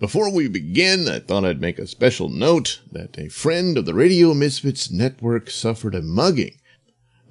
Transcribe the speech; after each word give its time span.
Before 0.00 0.30
we 0.30 0.46
begin, 0.46 1.08
I 1.08 1.18
thought 1.18 1.44
I'd 1.44 1.60
make 1.60 1.80
a 1.80 1.86
special 1.86 2.28
note 2.28 2.80
that 2.92 3.18
a 3.18 3.28
friend 3.28 3.76
of 3.76 3.84
the 3.84 3.94
Radio 3.94 4.32
Misfits 4.32 4.92
network 4.92 5.50
suffered 5.50 5.94
a 5.96 6.02
mugging. 6.02 6.60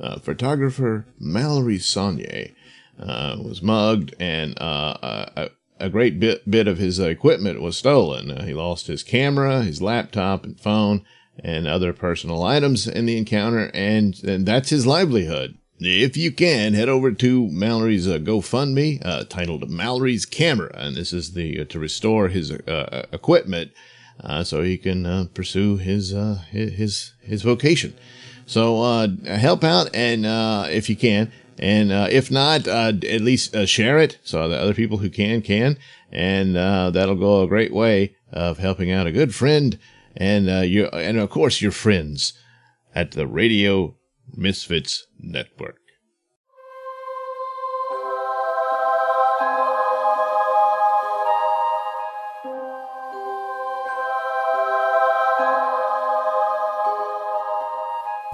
Uh, 0.02 0.20
photographer 0.20 1.06
Mallory 1.18 1.78
Saunier 1.78 2.54
uh, 3.00 3.38
was 3.40 3.62
mugged, 3.62 4.16
and 4.20 4.60
uh, 4.60 5.28
a, 5.38 5.50
a, 5.80 5.90
great 5.90 6.20
bit, 6.20 6.50
bit 6.52 6.68
of 6.68 6.78
his 6.78 7.00
equipment 7.00 7.62
was 7.62 7.78
stolen. 7.78 8.32
Uh, 8.32 8.44
he 8.44 8.54
lost 8.54 8.88
his 8.88 9.02
camera, 9.02 9.64
his 9.64 9.82
laptop, 9.82 10.44
and 10.44 10.60
phone, 10.60 11.06
and 11.40 11.68
other 11.68 11.94
personal 11.94 12.44
items 12.44 12.86
in 12.86 13.06
the 13.06 13.18
encounter, 13.18 13.72
and, 13.74 14.22
and 14.26 14.46
that's 14.46 14.72
his 14.72 14.86
livelihood. 14.86 15.58
If 15.80 16.18
you 16.18 16.32
can, 16.32 16.74
head 16.74 16.90
over 16.90 17.12
to 17.12 17.48
Mallory's 17.50 18.08
uh, 18.08 18.18
GoFundMe, 18.18 19.00
uh, 19.06 19.26
titled 19.26 19.70
Mallory's 19.70 20.26
Camera, 20.26 20.72
and 20.74 20.96
this 20.96 21.14
is 21.14 21.34
the 21.34 21.62
uh, 21.62 21.66
to 21.66 21.78
restore 21.78 22.30
his 22.30 22.52
uh, 22.52 22.56
uh, 22.68 23.04
equipment, 23.12 23.72
uh, 24.20 24.44
so 24.44 24.64
he 24.64 24.80
can 24.80 25.28
pursue 25.36 25.78
his 25.78 26.16
his 26.50 27.14
his 27.22 27.44
vocation. 27.44 27.94
So 28.48 29.08
help 29.28 29.64
out, 29.64 29.94
and 29.94 30.26
if 30.72 30.90
you 30.90 30.96
can, 30.96 31.32
and 31.60 31.92
if 31.92 32.32
not, 32.32 32.68
at 32.68 33.22
least 33.22 33.56
share 33.68 34.00
it 34.00 34.18
so 34.24 34.50
that 34.50 34.60
other 34.60 34.74
people 34.74 34.98
who 34.98 35.12
can 35.12 35.44
can, 35.44 35.78
and 36.12 36.56
that'll 36.56 37.16
go 37.16 37.44
a 37.44 37.48
great 37.48 37.72
way 37.72 38.16
of 38.32 38.58
helping 38.58 38.92
out 38.92 39.06
a 39.06 39.12
good 39.12 39.36
friend, 39.36 39.78
and 40.16 40.48
you 40.68 40.88
and 40.88 41.20
of 41.20 41.30
course 41.30 41.62
your 41.62 41.72
friends 41.72 42.34
at 42.96 43.12
the 43.12 43.28
Radio 43.28 43.94
Misfits 44.38 45.06
Network. 45.20 45.80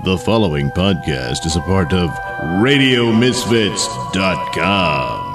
The 0.04 0.18
following 0.18 0.70
podcast 0.72 1.46
is 1.46 1.56
a 1.56 1.62
part 1.62 1.94
of 1.94 2.10
RadioMisfits.com. 2.60 5.33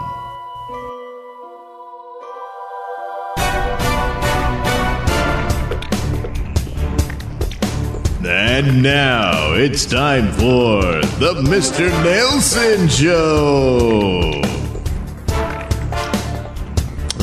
And 8.58 8.82
now 8.82 9.52
it's 9.52 9.86
time 9.86 10.32
for 10.32 10.82
the 11.20 11.44
Mr. 11.46 11.88
Nailsin 12.02 12.90
Show. 12.90 14.32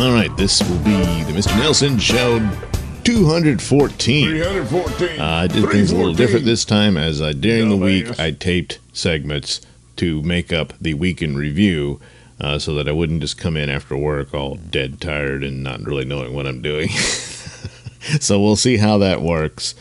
All 0.02 0.13
right, 0.13 0.33
this 0.38 0.61
will 0.61 0.78
be 0.78 1.23
the 1.23 1.33
Mr. 1.33 1.52
Nailsin 1.59 2.00
Show 2.00 2.39
214. 3.03 4.30
314. 4.30 5.19
Uh, 5.19 5.25
I 5.25 5.47
did 5.47 5.69
things 5.69 5.91
a 5.91 5.97
little 5.97 6.13
different 6.13 6.45
this 6.45 6.63
time 6.63 6.95
as 6.95 7.19
uh, 7.22 7.33
during 7.33 7.67
the 7.67 7.75
week 7.75 8.17
I 8.17 8.31
taped 8.31 8.80
segments 8.94 9.59
to 9.97 10.22
make 10.22 10.53
up 10.53 10.72
the 10.80 10.94
week 10.94 11.22
in 11.22 11.36
review 11.36 12.00
uh, 12.39 12.59
so 12.59 12.73
that 12.75 12.88
I 12.88 12.94
wouldn't 12.94 13.19
just 13.19 13.38
come 13.38 13.58
in 13.58 13.69
after 13.69 13.97
work 13.97 14.33
all 14.33 14.56
dead 14.56 15.02
tired 15.02 15.44
and 15.44 15.61
not 15.61 15.81
really 15.81 16.06
knowing 16.06 16.33
what 16.33 16.47
I'm 16.47 16.61
doing. 16.61 16.88
so 18.22 18.39
we'll 18.39 18.56
see 18.56 18.78
how 18.78 18.97
that 19.00 19.22
works 19.22 19.75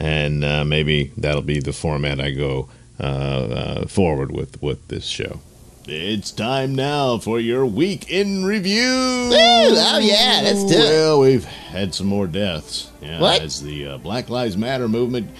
and 0.00 0.42
uh, 0.44 0.64
maybe 0.64 1.12
that'll 1.18 1.42
be 1.42 1.60
the 1.60 1.74
format 1.74 2.20
I 2.20 2.30
go 2.30 2.70
uh, 2.98 3.02
uh, 3.02 3.86
forward 3.86 4.32
with 4.32 4.60
with 4.62 4.88
this 4.88 5.04
show. 5.04 5.40
It's 5.86 6.30
time 6.30 6.74
now 6.74 7.18
for 7.18 7.38
your 7.38 7.66
week 7.66 8.10
in 8.10 8.44
review. 8.44 9.28
Woo! 9.30 9.36
Oh 9.36 9.98
yeah, 10.00 10.40
let's 10.42 10.64
do 10.64 10.78
it. 10.78 10.88
Well, 10.88 11.20
we've 11.20 11.44
had 11.44 11.94
some 11.94 12.06
more 12.06 12.26
deaths. 12.26 12.90
Yeah, 13.02 13.20
what? 13.20 13.42
As 13.42 13.62
the 13.62 13.88
uh, 13.88 13.98
Black 13.98 14.30
Lives 14.30 14.56
Matter 14.56 14.88
movement 14.88 15.30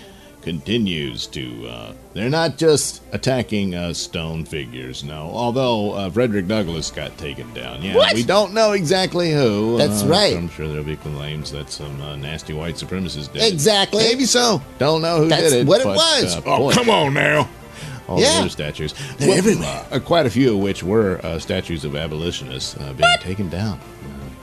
continues 0.43 1.27
to. 1.29 1.67
Uh, 1.67 1.93
they're 2.13 2.31
not 2.31 2.57
just 2.57 3.03
attacking 3.13 3.75
uh, 3.75 3.93
stone 3.93 4.45
figures, 4.45 5.05
no. 5.05 5.31
Although 5.33 5.93
uh, 5.93 6.11
Frederick 6.11 6.47
Douglass 6.49 6.91
got 6.91 7.17
taken 7.19 7.53
down. 7.55 7.83
Yeah, 7.83 7.95
what? 7.95 8.15
we 8.15 8.23
don't 8.23 8.53
know 8.53 8.73
exactly 8.73 9.33
who. 9.33 9.77
That's 9.79 10.03
uh, 10.03 10.09
right. 10.09 10.37
I'm 10.37 10.49
sure 10.49 10.67
there'll 10.69 10.83
be 10.85 10.97
claims 10.97 11.51
that 11.53 11.71
some 11.71 12.01
uh, 12.01 12.17
nasty 12.17 12.53
white 12.53 12.75
supremacists 12.77 13.33
did. 13.33 13.53
Exactly. 13.53 14.03
Maybe 14.05 14.25
so. 14.25 14.61
Don't 14.79 15.03
know 15.03 15.19
who 15.23 15.29
That's 15.29 15.51
did 15.51 15.53
it. 15.63 15.67
what 15.67 15.81
it 15.81 15.85
but, 15.85 15.97
was. 15.97 16.37
uh, 16.37 16.43
oh, 16.47 16.59
boy, 16.59 16.73
come 16.73 16.91
on 16.91 17.15
now. 17.15 17.49
all 18.09 18.21
Yeah. 18.21 18.33
the 18.35 18.41
other 18.41 18.49
statues. 18.49 18.95
They're 19.19 19.39
everywhere. 19.39 19.85
uh, 19.93 20.01
quite 20.01 20.27
a 20.27 20.31
few 20.31 20.55
of 20.55 20.61
which 20.61 20.83
were 20.83 21.21
uh, 21.25 21.39
statues 21.39 21.85
of 21.85 21.95
abolitionists 21.95 22.77
uh, 22.77 22.93
being 22.95 23.17
taken 23.21 23.49
down. 23.49 23.79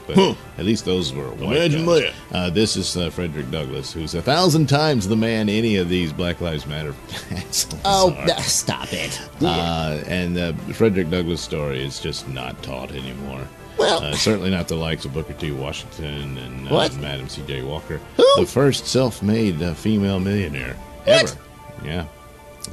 Uh, 0.10 0.14
but 0.14 0.16
Huh. 0.16 0.34
at 0.58 0.66
least 0.66 0.86
those 0.86 1.12
were 1.14 1.30
white 1.32 1.58
Imagine 1.58 1.86
that. 1.86 2.14
Uh, 2.32 2.50
this 2.50 2.76
is 2.78 2.96
uh, 2.96 3.10
Frederick 3.10 3.52
Douglass, 3.52 3.92
who's 3.92 4.16
a 4.16 4.22
thousand 4.22 4.68
times 4.68 5.08
the 5.08 5.16
man 5.18 5.50
any 5.50 5.76
of 5.78 5.90
these 5.90 6.14
Black 6.14 6.40
Lives 6.40 6.66
Matter 6.66 6.96
assholes 7.32 7.82
Oh, 7.84 8.14
are. 8.14 8.40
stop 8.42 8.94
it. 8.94 9.20
Uh, 9.42 10.02
and 10.08 10.36
the 10.36 10.54
Frederick 10.74 11.10
Douglass 11.10 11.42
story 11.42 11.84
is 11.84 12.00
just 12.00 12.28
not 12.30 12.62
taught 12.64 12.92
anymore. 12.92 13.42
Well- 13.78 14.04
uh, 14.04 14.14
certainly 14.16 14.50
not 14.50 14.68
the 14.68 14.76
likes 14.76 15.06
of 15.06 15.14
Booker 15.14 15.34
T. 15.34 15.52
Washington 15.52 16.38
and 16.38 16.68
uh? 16.70 16.90
Madam 17.00 17.28
C.J. 17.30 17.62
Walker, 17.64 18.00
Who? 18.16 18.26
the 18.38 18.46
first 18.48 18.88
self-made 18.88 19.62
uh, 19.62 19.74
female 19.74 20.20
millionaire 20.20 20.74
What? 21.04 21.32
ever. 21.32 21.38
Yeah, 21.86 22.06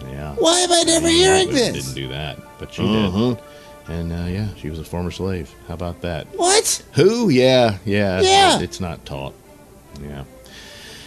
yeah. 0.09 0.35
Why 0.37 0.61
am 0.61 0.73
I 0.73 0.83
never 0.85 1.09
Yeah, 1.11 1.17
hearing 1.37 1.47
but 1.49 1.55
this? 1.57 1.85
Didn't 1.85 1.95
do 1.95 2.09
that, 2.09 2.39
but 2.59 2.73
she 2.73 2.83
Uh-huh. 2.83 3.35
did. 3.35 3.39
And 3.87 4.13
uh, 4.13 4.27
yeah, 4.29 4.49
she 4.57 4.71
was 4.71 4.79
a 4.79 4.85
former 4.85 5.11
slave. 5.11 5.55
How 5.69 5.75
about 5.75 6.01
that? 6.03 6.27
What? 6.37 6.83
Who? 6.95 7.29
Yeah, 7.29 7.79
yeah. 7.85 8.21
Yeah. 8.21 8.57
it- 8.57 8.63
it's 8.63 8.81
not 8.81 9.05
taught. 9.05 9.35
Yeah. 10.03 10.25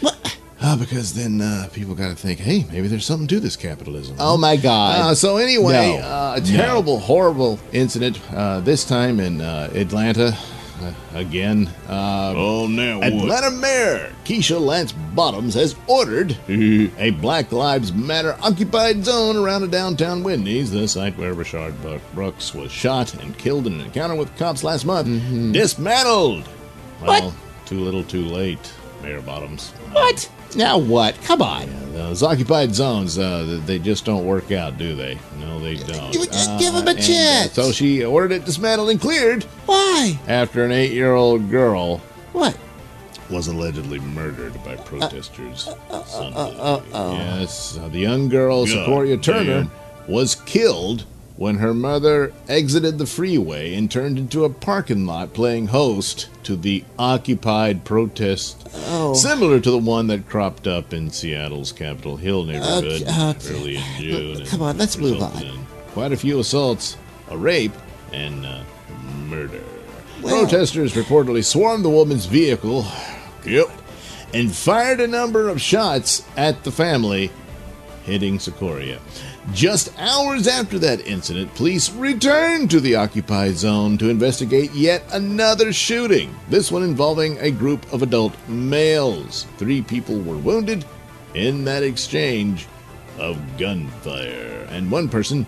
What? 0.02 0.38
Uh, 0.62 0.76
because 0.78 1.14
then 1.14 1.40
uh, 1.42 1.70
people 1.74 1.94
got 1.96 2.10
to 2.10 2.16
think, 2.16 2.40
hey, 2.40 2.66
maybe 2.72 2.88
there's 2.88 3.06
something 3.06 3.28
to 3.28 3.40
this 3.40 3.56
capitalism. 3.56 4.16
Oh 4.20 4.38
my 4.38 4.56
God. 4.58 5.00
Uh, 5.12 5.16
so 5.16 5.38
anyway, 5.38 5.98
No. 6.00 6.04
uh, 6.08 6.34
a 6.38 6.40
No. 6.40 6.46
terrible, 6.58 7.00
horrible 7.00 7.60
incident. 7.72 8.20
Uh, 8.34 8.60
this 8.62 8.84
time 8.86 9.20
in 9.20 9.42
uh, 9.42 9.70
Atlanta, 9.74 10.36
uh, 10.82 10.94
again. 11.14 11.68
Uh, 11.88 12.34
Oh, 12.36 12.68
now 12.68 13.00
what? 13.00 13.08
Atlanta 13.14 13.52
Mayor 13.52 14.14
Keisha 14.26 14.60
Lance 14.60 14.92
Bottoms 14.92 15.54
has 15.56 15.76
ordered 15.88 16.38
a 16.50 17.12
Black 17.22 17.52
Lives 17.52 17.94
Matter 17.94 18.38
occupied 18.42 19.04
zone 19.06 19.36
around 19.38 19.64
a 19.64 19.68
downtown 19.68 20.24
Wendy's, 20.24 20.72
the 20.72 20.88
site 20.88 21.18
where 21.18 21.34
Rayshard 21.34 21.76
Brooks 22.14 22.54
was 22.54 22.72
shot 22.72 23.14
and 23.16 23.38
killed 23.38 23.68
in 23.68 23.74
an 23.74 23.82
encounter 23.82 24.16
with 24.16 24.36
cops 24.38 24.64
last 24.64 24.86
month, 24.86 25.08
dismantled. 25.54 26.46
What? 27.00 27.22
Well, 27.22 27.36
too 27.66 27.80
little, 27.80 28.04
too 28.04 28.26
late, 28.26 28.72
Mayor 29.02 29.22
Bottoms. 29.22 29.70
What? 29.92 30.30
Now 30.56 30.78
what? 30.78 31.20
Come 31.24 31.42
on. 31.42 31.70
Those 31.94 32.24
occupied 32.24 32.74
zones, 32.76 33.18
uh, 33.18 33.60
they 33.66 33.80
just 33.80 34.06
don't 34.06 34.26
work 34.26 34.52
out, 34.52 34.78
do 34.78 34.96
they? 34.96 35.18
No, 35.40 35.60
they 35.60 35.76
don't. 35.76 36.14
You 36.14 36.20
would 36.22 36.32
just 36.32 36.50
Uh, 36.52 36.58
them 36.58 36.88
a 36.88 36.92
and, 36.92 37.00
uh, 37.00 37.02
chance. 37.02 37.54
so 37.54 37.72
she 37.72 38.04
ordered 38.06 38.32
it 38.34 38.46
dismantled 38.46 38.90
and 38.90 39.02
cleared 39.02 39.44
Why? 39.66 40.20
after 40.28 40.64
an 40.64 40.72
eight-year-old 40.72 41.50
girl 41.50 41.98
What? 42.34 42.56
was 43.30 43.48
allegedly 43.48 44.00
murdered 44.00 44.54
by 44.64 44.76
protesters 44.78 45.68
Sunday. 46.06 46.38
uh-oh. 46.38 47.12
Yes, 47.14 47.78
uh, 47.84 47.88
the 47.90 48.00
young 48.00 48.30
girl, 48.30 48.66
Secoriea 48.66 49.22
Turner, 49.22 49.68
was 50.08 50.36
killed 50.36 51.04
when 51.38 51.58
her 51.58 51.74
mother 51.74 52.34
exited 52.50 52.98
the 52.98 53.06
freeway 53.06 53.74
and 53.76 53.90
turned 53.92 54.18
into 54.18 54.44
a 54.44 54.50
parking 54.50 55.06
lot 55.06 55.34
playing 55.34 55.68
host 55.68 56.28
to 56.44 56.56
the 56.56 56.84
occupied 56.98 57.84
protest 57.86 58.68
Oh. 58.90 59.14
similar 59.14 59.60
to 59.60 59.70
the 59.72 59.78
one 59.78 60.08
that 60.08 60.28
cropped 60.28 60.68
up 60.68 60.94
in 60.94 61.12
Seattle's 61.12 61.72
Capitol 61.72 62.18
Hill 62.18 62.44
neighborhood 62.46 63.04
okay. 63.04 63.36
early 63.54 63.76
in 63.78 63.84
June. 64.00 64.46
Come 64.48 64.62
on, 64.64 64.78
let's 64.78 64.98
move 64.98 65.22
on. 65.22 65.66
Quite 65.94 66.12
a 66.12 66.18
few 66.18 66.40
assaults, 66.40 66.98
a 67.30 67.38
rape, 67.38 67.74
and 68.12 68.46
uh, 68.46 68.62
murder. 69.28 69.62
Well- 70.22 70.42
Protesters 70.42 70.94
reportedly 70.94 71.44
swarmed 71.46 71.86
the 71.86 71.90
woman's 71.90 72.26
vehicle. 72.26 72.86
Yep. 73.46 73.68
And 74.34 74.52
fired 74.54 75.00
a 75.00 75.08
number 75.08 75.48
of 75.48 75.62
shots 75.62 76.24
at 76.36 76.64
the 76.64 76.72
family, 76.72 77.32
hitting 78.06 78.40
Secoriea. 78.40 79.00
Just 79.54 79.98
hours 79.98 80.46
after 80.46 80.78
that 80.80 81.08
incident, 81.08 81.54
police 81.56 81.90
returned 81.92 82.70
to 82.70 82.82
the 82.82 82.96
occupied 82.96 83.56
zone 83.56 83.98
to 83.98 84.10
investigate 84.10 84.72
yet 84.74 85.04
another 85.14 85.72
shooting, 85.72 86.36
this 86.50 86.70
one 86.70 86.84
involving 86.84 87.38
a 87.40 87.50
group 87.50 87.92
of 87.94 88.04
adult 88.04 88.36
males. 88.50 89.46
Three 89.58 89.82
people 89.82 90.20
were 90.20 90.38
wounded 90.38 90.84
in 91.34 91.64
that 91.64 91.82
exchange 91.82 92.68
of 93.18 93.40
gunfire, 93.58 94.68
and 94.70 94.92
one 94.92 95.08
person 95.08 95.46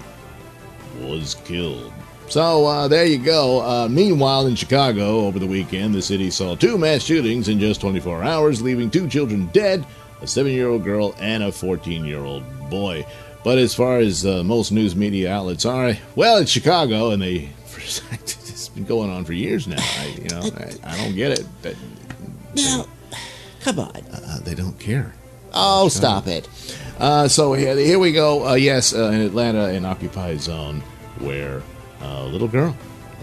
was 1.01 1.36
killed. 1.44 1.92
So 2.30 2.66
uh, 2.66 2.88
there 2.88 3.06
you 3.06 3.18
go. 3.18 3.62
Uh, 3.62 3.90
meanwhile, 3.90 4.48
in 4.48 4.56
Chicago 4.56 5.25
over 5.25 5.40
the 5.40 5.48
weekend, 5.48 5.94
the 5.94 6.01
city 6.01 6.31
saw 6.31 6.56
two 6.56 6.78
mass 6.78 7.04
shootings 7.04 7.50
in 7.50 7.60
just 7.60 7.81
24 7.81 8.24
hours, 8.24 8.62
leaving 8.62 8.90
two 8.90 9.10
children 9.10 9.48
dead 9.48 9.86
a 10.22 10.28
seven 10.28 10.51
year 10.51 10.69
old 10.69 10.84
girl 10.84 11.16
and 11.19 11.44
a 11.44 11.51
14 11.51 12.06
year 12.06 12.19
old 12.19 12.44
boy. 12.69 13.06
But 13.44 13.57
as 13.57 13.74
far 13.74 13.97
as 14.00 14.25
uh, 14.25 14.44
most 14.44 14.71
news 14.71 14.95
media 14.95 15.31
outlets 15.33 15.65
are, 15.65 15.94
well, 16.15 16.38
it's 16.38 16.51
Chicago, 16.51 17.12
and 17.12 17.21
they 17.21 17.50
it's 17.75 18.69
been 18.69 18.83
going 18.86 19.09
on 19.09 19.24
for 19.25 19.33
years 19.33 19.68
now. 19.68 19.77
I, 19.80 20.15
you 20.21 20.30
know, 20.30 20.41
I, 20.57 20.74
I 20.94 20.97
don't 20.97 21.15
get 21.15 21.31
it. 21.39 21.45
That 21.62 21.75
Now, 22.56 22.86
come 23.62 23.80
on. 23.80 23.95
Uh, 24.13 24.39
they 24.44 24.56
don't 24.56 24.77
care. 24.80 25.13
Oh, 25.53 25.88
stop 25.89 26.27
it. 26.27 26.47
Uh, 27.00 27.27
so 27.27 27.53
here, 27.53 27.75
here 27.77 27.97
we 27.97 28.12
go. 28.12 28.50
Uh, 28.50 28.53
yes, 28.56 28.94
uh, 28.94 29.06
in 29.06 29.21
Atlanta, 29.21 29.65
an 29.65 29.86
occupied 29.86 30.41
zone 30.41 30.81
where 31.19 31.63
a 32.01 32.24
little 32.25 32.47
girl 32.47 32.75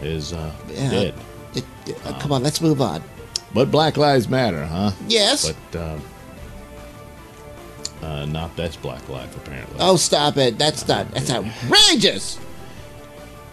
is 0.02 0.32
uh, 0.32 0.52
dead. 0.68 1.14
It- 1.54 1.64
uh, 2.04 2.18
come 2.18 2.32
on, 2.32 2.42
let's 2.42 2.60
move 2.60 2.80
on. 2.80 3.02
But 3.54 3.70
Black 3.70 3.96
Lives 3.96 4.28
Matter, 4.28 4.66
huh? 4.66 4.90
Yes. 5.06 5.52
But 5.70 5.80
uh, 8.02 8.06
uh, 8.06 8.25
not 8.26 8.54
that's 8.56 8.76
Black 8.76 9.08
Life, 9.08 9.37
apparently. 9.37 9.76
oh, 9.81 9.96
stop 9.96 10.37
it. 10.37 10.58
That's 10.58 10.87
not. 10.88 11.10
That's 11.12 11.31
outrageous. 11.31 12.38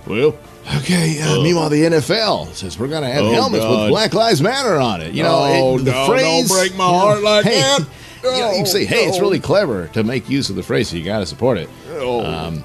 Well, 0.05 0.37
okay. 0.77 1.21
Uh, 1.21 1.41
meanwhile, 1.41 1.69
the 1.69 1.83
NFL 1.83 2.53
says 2.53 2.77
we're 2.77 2.87
going 2.89 3.03
to 3.03 3.09
have 3.09 3.23
Oh, 3.23 3.31
helmets 3.31 3.63
God. 3.63 3.81
with 3.83 3.89
Black 3.89 4.13
Lives 4.13 4.41
Matter 4.41 4.75
on 4.77 5.01
it. 5.01 5.13
You 5.13 5.23
know, 5.23 5.31
Oh, 5.39 5.75
it- 5.77 5.85
the 5.85 5.91
no, 5.91 6.07
phrase. 6.07 6.49
don't 6.49 6.57
break 6.57 6.75
my 6.75 6.85
heart 6.85 7.21
like 7.23 7.45
hey, 7.45 7.59
that. 7.61 7.87
You, 8.23 8.29
know, 8.31 8.51
you 8.53 8.65
say, 8.65 8.85
"Hey, 8.85 9.03
it's 9.03 9.17
Oh, 9.17 9.19
really 9.19 9.41
clever 9.41 9.87
to 9.89 10.01
make 10.01 10.29
use 10.29 10.49
of 10.49 10.55
the 10.55 10.63
phrase, 10.63 10.87
so 10.87 10.95
you 10.95 11.03
got 11.03 11.19
to 11.19 11.25
support 11.25 11.57
it." 11.57 11.67
Oh. 11.91 12.25
Um, 12.25 12.63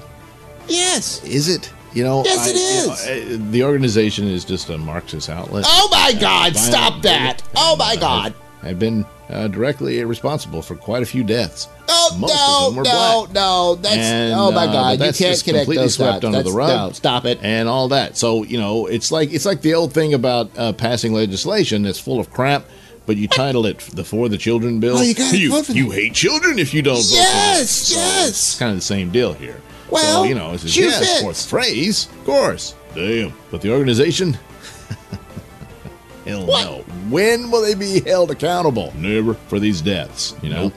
Yes. 0.69 1.21
Is 1.25 1.49
it? 1.49 1.69
You 1.93 2.03
know, 2.05 2.23
Yes, 2.23 2.47
it 2.47 2.55
it 2.55 3.27
is. 3.31 3.51
the 3.51 3.63
organization 3.65 4.25
is 4.27 4.45
just 4.45 4.69
a 4.69 4.77
Marxist 4.77 5.27
outlet. 5.29 5.65
Oh 5.67 5.89
my 5.91 6.13
God! 6.13 6.53
Violent 6.53 6.57
Stop 6.57 7.01
that! 7.01 7.41
Oh 7.57 7.75
my 7.75 7.93
and, 7.93 8.03
uh, 8.03 8.05
God! 8.07 8.33
Have 8.61 8.77
been 8.77 9.05
uh, 9.29 9.47
directly 9.47 10.03
responsible 10.03 10.61
for 10.61 10.75
quite 10.75 11.01
a 11.01 11.05
few 11.05 11.23
deaths. 11.23 11.69
Oh 11.87 12.17
Most 12.19 12.35
no, 12.35 12.83
no, 12.83 13.23
black. 13.23 13.33
no! 13.33 13.75
That's 13.75 13.95
And, 13.95 14.33
oh 14.33 14.51
my 14.51 14.65
uh, 14.65 14.71
God! 14.71 14.99
but 14.99 15.05
You 15.19 15.25
can't 15.27 15.43
connect 15.43 15.65
completely 15.65 15.77
those 15.85 15.95
swept 15.95 16.21
dots. 16.21 16.25
under 16.25 16.37
the 16.39 16.43
That's- 16.51 16.55
rug. 16.55 16.89
No, 16.89 16.91
stop 16.91 17.23
it! 17.25 17.39
and 17.41 17.69
all 17.69 17.87
that. 17.89 18.17
So 18.17 18.43
you 18.43 18.57
know, 18.59 18.87
it's 18.87 19.11
like 19.13 19.31
it's 19.31 19.45
like 19.45 19.61
the 19.61 19.75
old 19.75 19.93
thing 19.93 20.13
about 20.13 20.51
uh, 20.57 20.73
passing 20.73 21.13
legislation 21.13 21.83
that's 21.83 21.99
full 21.99 22.19
of 22.19 22.31
crap, 22.31 22.65
but 23.05 23.15
you 23.15 23.29
title 23.29 23.65
it 23.65 23.79
the 23.93 24.03
For 24.03 24.27
the 24.27 24.37
Children 24.37 24.81
bill. 24.81 24.97
Oh, 24.97 25.01
you 25.03 25.13
gotta 25.15 25.37
you, 25.37 25.63
you 25.69 25.91
hate 25.91 26.13
children 26.13 26.59
if 26.59 26.73
you 26.73 26.81
don't 26.81 26.95
vote 26.97 27.07
for 27.07 27.13
Yes. 27.15 27.69
So 27.71 27.95
yes. 27.95 28.29
It's 28.29 28.59
kind 28.59 28.71
of 28.71 28.77
the 28.77 28.81
same 28.81 29.09
deal 29.09 29.31
here. 29.33 29.61
Well, 29.89 30.23
so, 30.23 30.23
you 30.27 30.35
know, 30.35 30.51
it's 30.53 30.69
shoe 30.69 30.81
yes, 30.83 31.21
fourth 31.21 31.45
phrase, 31.45 32.07
of 32.07 32.25
course. 32.25 32.75
Damn, 32.93 33.31
but 33.51 33.61
the 33.61 33.71
organization. 33.71 34.37
Hell 36.25 36.45
What? 36.45 36.65
no. 36.65 36.85
When 37.09 37.51
will 37.51 37.61
they 37.61 37.75
be 37.75 38.01
held 38.01 38.31
accountable? 38.31 38.93
Never 38.95 39.33
for 39.33 39.59
these 39.59 39.81
deaths. 39.81 40.35
You 40.41 40.49
know, 40.49 40.71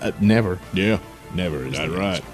Uh, 0.00 0.12
never. 0.20 0.58
Yeah, 0.72 0.98
never. 1.34 1.66
Is 1.66 1.76
That's 1.76 1.90
the 1.92 1.98
right. 1.98 2.24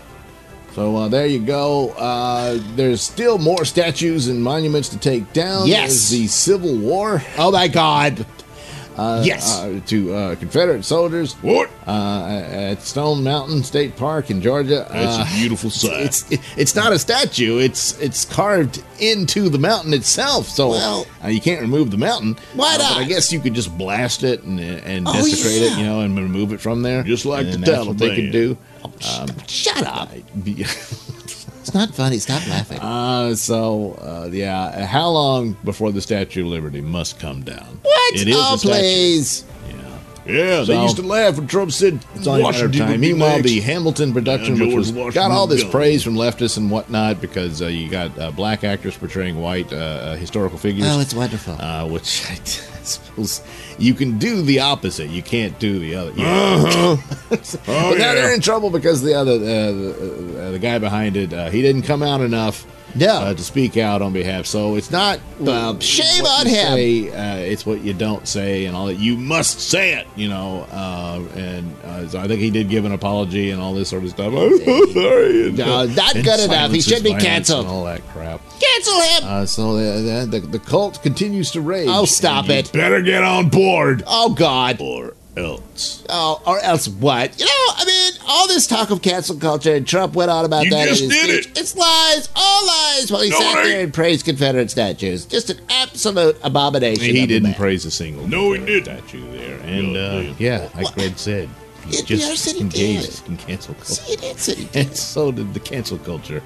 So 0.75 0.97
uh, 0.97 1.09
there 1.09 1.27
you 1.27 1.41
go. 1.41 1.91
Uh, 1.91 2.59
there's 2.77 3.03
still 3.03 3.39
more 3.39 3.65
statues 3.65 4.29
and 4.29 4.43
monuments 4.43 4.89
to 4.91 4.99
take 4.99 5.33
down. 5.33 5.67
Yes. 5.67 5.89
There's 5.89 6.11
the 6.11 6.27
Civil 6.29 6.77
War. 6.77 7.23
Oh 7.37 7.51
my 7.51 7.67
God! 7.69 8.25
Yes. 9.23 9.59
Uh, 9.61 9.81
to 9.87 10.15
uh, 10.15 10.35
Confederate 10.37 10.85
soldiers. 10.85 11.35
What? 11.35 11.71
Uh, 11.87 12.43
at 12.53 12.83
Stone 12.83 13.23
Mountain 13.25 13.63
State 13.63 13.97
Park 13.97 14.31
in 14.31 14.41
Georgia. 14.43 14.87
That's 14.91 15.19
Uh, 15.19 15.27
a 15.27 15.39
beautiful 15.39 15.71
sight. 15.71 16.01
it's 16.07 16.31
it, 16.33 16.41
it's 16.57 16.75
not 16.75 16.93
a 16.93 16.99
statue. 16.99 17.59
It's 17.59 17.99
it's 18.01 18.25
carved 18.25 18.83
into 19.01 19.49
the 19.49 19.59
mountain 19.59 19.95
itself. 19.95 20.49
So 20.49 20.71
Well- 20.71 21.07
uh, 21.25 21.29
you 21.29 21.41
can't 21.41 21.61
remove 21.61 21.91
the 21.91 21.97
mountain. 21.99 22.37
Why 22.55 22.75
Uh, 22.75 22.79
but 22.79 22.85
not? 22.91 22.97
I 22.99 23.05
guess 23.05 23.33
you 23.33 23.41
could 23.41 23.55
just 23.55 23.77
blast 23.79 24.23
it 24.25 24.43
and 24.43 24.59
and 24.61 25.07
Oh, 25.09 25.13
desecrate 25.13 25.63
it, 25.63 25.79
you 25.79 25.85
know, 25.85 26.01
and 26.01 26.17
remove 26.17 26.53
it 26.53 26.61
from 26.61 26.83
there, 26.83 27.03
Just 27.05 27.25
like 27.25 27.47
And 27.47 27.63
the 27.65 27.71
that's 27.71 27.87
what 27.87 27.99
they 27.99 28.15
could 28.15 28.33
do. 28.33 28.57
Shut 29.47 29.85
up! 29.87 30.11
It's 31.69 31.75
not 31.75 31.95
funny. 31.95 32.19
Stop 32.19 32.49
laughing. 32.49 32.79
Uh, 32.79 33.35
so 33.35 33.93
uh, 34.01 34.31
yeah, 34.33 34.87
how 34.87 35.11
long 35.11 35.55
before 35.65 35.93
the 35.93 36.01
Statue 36.01 36.41
of 36.41 36.47
Liberty 36.47 36.81
must 36.81 37.21
come 37.21 37.43
down? 37.43 37.79
what? 37.83 38.15
It 38.15 38.27
is 38.27 38.37
oh, 38.39 38.55
a 38.55 38.59
statue. 38.59 38.73
please! 38.73 39.45
Yeah. 40.29 40.35
yeah, 40.37 40.59
they 40.61 40.65
So- 40.67 40.83
used 40.83 40.97
to 40.97 41.03
laugh 41.03 41.37
when 41.37 41.47
Trump 41.47 41.73
said 41.73 41.99
It's 42.15 42.27
only 42.27 42.43
a 42.43 42.45
matter 42.45 42.65
of 42.67 42.71
Washington 42.71 42.81
time. 42.93 43.01
Meanwhile, 43.01 43.37
next. 43.37 43.45
the 43.49 43.61
Hamilton 43.61 44.13
production, 44.13 44.57
Yeah, 44.57 44.67
which 44.67 44.75
was 44.77 44.93
Washington 44.93 45.23
got 45.23 45.31
all 45.31 45.47
this 45.47 45.65
praise 45.65 46.03
from 46.03 46.15
leftists 46.17 46.57
and 46.57 46.71
whatnot 46.71 47.21
because 47.21 47.63
uh, 47.63 47.67
you 47.67 47.89
got 47.89 48.17
uh, 48.19 48.31
black 48.31 48.63
actors 48.65 48.97
portraying 48.97 49.41
white 49.41 49.73
uh, 49.73 49.77
uh, 49.77 50.17
historical 50.17 50.59
figures. 50.59 50.87
Oh, 50.89 51.01
it's 51.01 51.15
wonderful. 51.15 51.55
uh, 51.61 51.87
which 51.87 52.25
I 52.31 52.35
suppose 52.85 53.43
you 53.79 53.95
can 53.95 54.19
do 54.19 54.43
the 54.43 54.61
opposite. 54.61 55.09
You 55.11 55.23
can't 55.23 55.59
do 55.59 55.79
the 55.79 55.95
other. 55.95 56.13
Yeah. 56.17 56.27
Uh-huh. 56.27 56.97
but 57.31 57.57
Oh, 57.69 57.73
now 57.91 57.97
yeah. 57.97 58.15
they're 58.15 58.35
in 58.35 58.41
trouble 58.41 58.71
because 58.71 59.03
the 59.03 59.15
other, 59.15 59.33
uh, 59.33 59.37
the, 59.39 60.43
uh, 60.47 60.51
the 60.53 60.59
guy 60.59 60.79
behind 60.79 61.17
it, 61.17 61.33
uh, 61.33 61.49
he 61.51 61.63
didn't 61.63 61.83
come 61.83 62.03
out 62.03 62.21
enough. 62.21 62.67
No. 62.95 63.09
uh, 63.17 63.35
to 63.35 63.43
speak 63.43 63.77
out 63.77 64.03
on 64.03 64.13
behalf. 64.13 64.47
So 64.47 64.77
it's 64.77 64.91
not 64.91 65.21
Well, 65.39 65.79
shame 65.81 66.25
on 66.25 66.47
him. 66.47 66.75
say, 66.75 67.09
uh, 67.11 67.37
it's 67.37 67.65
what 67.67 67.83
you 67.83 67.93
don't 67.95 68.27
say 68.27 68.65
and 68.65 68.75
all 68.77 68.87
that. 68.87 68.99
You 68.99 69.17
must 69.17 69.61
say 69.61 69.95
it, 69.95 70.07
you 70.17 70.29
know. 70.29 70.67
Uh, 70.73 71.21
and 71.37 71.77
uh, 71.85 72.09
so 72.09 72.19
I 72.21 72.27
think 72.27 72.41
he 72.41 72.51
did 72.51 72.69
give 72.69 72.85
an 72.85 72.93
apology 72.93 73.51
and 73.51 73.61
all 73.61 73.75
this 73.75 73.89
sort 73.91 74.05
of 74.05 74.11
stuff. 74.11 74.33
I'm 74.35 74.59
so 74.65 74.87
sorry. 74.87 75.53
No, 75.53 75.79
uh, 75.81 75.85
not 75.87 76.15
good 76.15 76.41
enough. 76.41 76.71
He 76.73 76.81
should 76.81 77.03
be 77.05 77.15
canceled. 77.15 77.67
All 77.67 77.85
that 77.85 78.07
crap. 78.09 78.41
Cancel 78.61 79.01
him! 79.01 79.23
Uh, 79.25 79.47
so 79.47 79.77
the, 79.77 80.27
the, 80.31 80.41
the 80.41 80.59
cult 80.59 81.03
continues 81.03 81.51
to 81.53 81.61
rage. 81.61 81.89
oh, 81.91 82.05
stop 82.05 82.49
it! 82.49 82.73
better 82.73 83.01
get 83.03 83.23
on 83.23 83.49
board 83.49 84.03
Oh 84.07 84.35
God! 84.35 84.81
or 84.81 85.15
else. 85.39 86.05
Oh, 86.09 86.43
or 86.47 86.59
else 86.61 86.89
what? 86.89 87.39
You 87.39 87.45
know, 87.47 87.51
I 87.77 87.85
mean, 87.87 88.13
all 88.29 88.47
this 88.49 88.67
talk 88.67 88.91
of 88.91 89.01
cancel 89.03 89.37
culture, 89.37 89.75
and 89.75 89.87
Trump 89.87 90.15
went 90.15 90.31
on 90.31 90.45
about 90.45 90.65
You 90.65 90.71
that. 90.71 90.83
in 90.83 90.89
just 90.89 91.01
his 91.03 91.11
did 91.11 91.45
speech. 91.45 91.47
it. 91.57 91.59
It's 91.59 91.77
lies, 91.77 92.29
all 92.37 92.67
lies. 92.67 93.11
While 93.11 93.23
he 93.23 93.31
No, 93.31 93.39
sat 93.41 93.59
it 93.59 93.69
there 93.69 93.81
and 93.85 93.95
praised 93.95 94.25
Confederate 94.25 94.71
statues, 94.71 95.25
just 95.25 95.51
an 95.51 95.61
absolute 95.71 96.37
abomination. 96.43 97.05
He 97.15 97.27
didn't 97.27 97.51
man. 97.51 97.55
praise 97.55 97.85
a 97.85 97.91
single 97.91 98.27
No, 98.29 98.53
he 98.53 98.59
didn't. 98.65 98.85
statue 98.85 99.31
there. 99.33 99.59
And 99.61 99.95
Yeah, 99.95 100.01
uh, 100.01 100.21
yeah. 100.21 100.35
yeah, 100.39 100.59
like 100.75 100.85
What? 100.87 100.95
Greg 100.95 101.19
said, 101.19 101.49
he 101.87 101.97
Yeah, 101.97 102.03
yes, 102.07 102.45
just 102.45 102.57
he 102.57 102.61
engaged 102.61 103.23
did. 103.25 103.31
in 103.31 103.37
cancel 103.39 103.75
culture. 103.75 103.95
See, 103.95 104.13
it 104.15 104.23
is. 104.25 104.47
He 104.47 104.65
did. 104.67 104.77
And 104.89 104.97
so 104.97 105.33
did 105.33 105.55
the 105.55 105.61
cancel 105.61 105.99
culture 105.99 106.43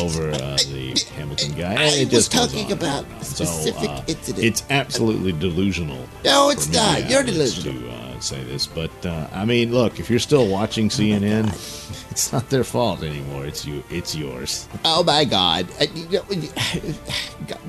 over 0.00 0.30
uh, 0.30 0.56
the 0.70 1.04
Hamilton 1.16 1.52
guy. 1.54 1.72
I 1.72 1.82
And 1.82 1.94
it 1.96 2.04
was 2.04 2.28
just 2.28 2.32
goes 2.32 2.46
talking 2.52 2.70
about 2.72 3.04
on 3.04 3.10
and 3.10 3.14
on. 3.14 3.20
a 3.20 3.24
specific 3.24 3.90
incident. 4.08 4.44
It's 4.44 4.62
absolutely 4.70 5.32
delusional. 5.32 6.06
No, 6.24 6.48
it's 6.50 6.68
not. 6.72 6.94
media 7.00 7.10
You're 7.10 7.22
delusional. 7.24 7.80
To 7.80 7.90
uh, 8.20 8.22
say 8.22 8.44
this, 8.44 8.66
but 8.66 8.90
uh, 9.04 9.26
I 9.32 9.44
mean, 9.44 9.72
look, 9.72 9.98
if 9.98 10.10
you're 10.10 10.18
still 10.18 10.48
watching 10.48 10.88
CNN, 10.96 11.48
it's 12.10 12.32
not 12.32 12.48
their 12.50 12.64
fault 12.64 13.02
anymore. 13.02 13.46
It's 13.46 13.64
you. 13.64 13.82
It's 13.90 14.14
yours. 14.14 14.68
Oh 14.84 15.02
my 15.04 15.24
God! 15.24 15.66
Uh, 15.80 15.86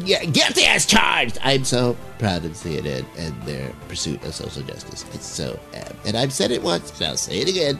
Yeah, 0.03 0.23
get 0.25 0.55
the 0.55 0.65
ass 0.65 0.85
charged! 0.85 1.37
I'm 1.43 1.63
so 1.63 1.95
proud 2.19 2.45
of 2.45 2.51
CNN 2.51 3.05
and 3.17 3.41
their 3.43 3.71
pursuit 3.87 4.23
of 4.23 4.33
social 4.33 4.61
justice. 4.63 5.05
It's 5.13 5.25
so, 5.25 5.59
and 6.05 6.17
I've 6.17 6.33
said 6.33 6.51
it 6.51 6.61
once, 6.61 6.91
and 6.99 7.09
I'll 7.09 7.17
say 7.17 7.39
it 7.39 7.49
again. 7.49 7.79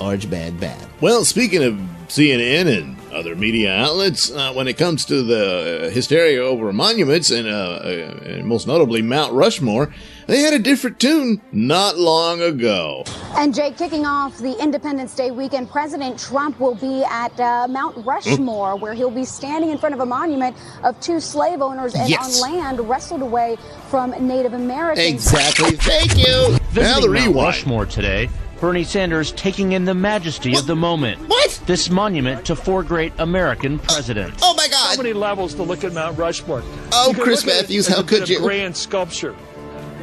Orange 0.00 0.28
man 0.28 0.56
bad. 0.58 0.86
Well, 1.00 1.24
speaking 1.24 1.62
of 1.64 1.74
CNN 2.08 2.78
and 2.78 2.96
other 3.12 3.34
media 3.34 3.74
outlets, 3.74 4.30
uh, 4.30 4.52
when 4.52 4.68
it 4.68 4.78
comes 4.78 5.04
to 5.06 5.22
the 5.22 5.86
uh, 5.86 5.90
hysteria 5.90 6.40
over 6.40 6.72
monuments 6.72 7.30
and, 7.30 7.48
uh, 7.48 7.80
uh, 7.82 8.20
and 8.24 8.46
most 8.46 8.66
notably 8.68 9.02
Mount 9.02 9.32
Rushmore, 9.32 9.92
they 10.28 10.40
had 10.42 10.52
a 10.54 10.58
different 10.58 11.00
tune 11.00 11.40
not 11.50 11.98
long 11.98 12.40
ago. 12.42 13.02
And 13.36 13.54
Jake, 13.54 13.76
kicking 13.76 14.06
off 14.06 14.38
the 14.38 14.56
Independence 14.62 15.14
Day 15.14 15.30
weekend, 15.30 15.70
President 15.70 16.18
Trump 16.18 16.60
will 16.60 16.74
be 16.74 17.02
at 17.04 17.38
uh, 17.40 17.66
Mount 17.68 17.96
Rushmore, 18.06 18.76
where 18.76 18.94
he'll 18.94 19.10
be 19.10 19.24
standing 19.24 19.70
in 19.70 19.78
front 19.78 19.94
of 19.94 20.00
a 20.00 20.06
monument 20.06 20.54
of 20.84 20.98
two 21.00 21.18
slave 21.18 21.60
owners 21.62 21.94
and 21.94 22.08
Yes. 22.08 22.40
on 22.42 22.52
land 22.52 22.80
wrestled 22.88 23.22
away 23.22 23.56
from 23.90 24.10
Native 24.24 24.52
Americans. 24.52 25.06
Exactly. 25.08 25.72
Thank 25.72 26.16
you. 26.18 26.52
Now 26.52 26.58
Visiting 26.70 27.00
the 27.00 27.08
Mount 27.08 27.26
rewind. 27.28 27.36
Rushmore 27.36 27.86
today, 27.86 28.28
Bernie 28.60 28.84
Sanders 28.84 29.32
taking 29.32 29.72
in 29.72 29.84
the 29.84 29.94
majesty 29.94 30.54
of 30.56 30.66
the 30.66 30.76
moment. 30.76 31.20
What? 31.28 31.60
This 31.66 31.88
monument 31.90 32.44
to 32.46 32.56
four 32.56 32.82
great 32.82 33.12
American 33.18 33.78
presidents. 33.78 34.42
Oh 34.44 34.54
my 34.54 34.66
so 34.66 34.70
God! 34.72 34.98
many 34.98 35.12
levels 35.12 35.54
to 35.54 35.62
look 35.62 35.84
at 35.84 35.92
Mount 35.92 36.18
Rushmore. 36.18 36.62
Oh, 36.92 37.14
Chris 37.16 37.44
look 37.46 37.54
it 37.54 37.62
Matthews, 37.62 37.86
how 37.86 38.02
could 38.02 38.22
of 38.24 38.28
you? 38.28 38.40
Grand 38.40 38.76
sculpture. 38.76 39.34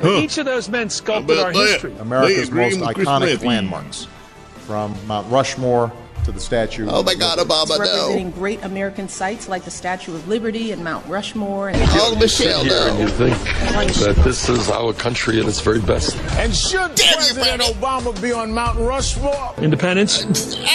Huh. 0.05 0.19
Each 0.21 0.37
of 0.37 0.45
those 0.45 0.69
men 0.69 0.89
sculpted 0.89 1.39
our 1.39 1.51
that? 1.51 1.59
history. 1.59 1.95
America's 1.99 2.51
most 2.51 2.77
iconic 2.77 3.05
Matthews. 3.19 3.43
landmarks, 3.45 4.07
from 4.59 4.95
Mount 5.07 5.29
Rushmore 5.31 5.91
to 6.25 6.31
the 6.31 6.39
Statue. 6.39 6.87
Oh 6.89 7.01
of 7.01 7.05
my 7.05 7.13
God, 7.13 7.37
Liberty. 7.37 7.53
Obama, 7.53 7.79
representing 7.79 8.29
no. 8.31 8.35
great 8.35 8.63
American 8.63 9.07
sites 9.07 9.47
like 9.47 9.63
the 9.63 9.69
Statue 9.71 10.15
of 10.15 10.27
Liberty 10.27 10.71
and 10.71 10.83
Mount 10.83 11.05
Rushmore. 11.07 11.69
And 11.69 11.77
Oh, 11.93 12.15
Michelle, 12.19 12.63
here 12.63 12.73
and 12.89 12.97
you 12.99 13.07
think 13.09 13.37
that 13.43 14.15
this 14.23 14.49
is 14.49 14.69
our 14.71 14.91
country 14.93 15.39
at 15.39 15.45
its 15.45 15.59
very 15.61 15.79
best. 15.81 16.17
And 16.39 16.55
should 16.55 16.95
Damn 16.95 17.13
President 17.15 17.59
Bernie. 17.61 17.73
Obama 17.73 18.21
be 18.21 18.31
on 18.31 18.51
Mount 18.51 18.79
Rushmore? 18.79 19.53
Independence, 19.59 20.23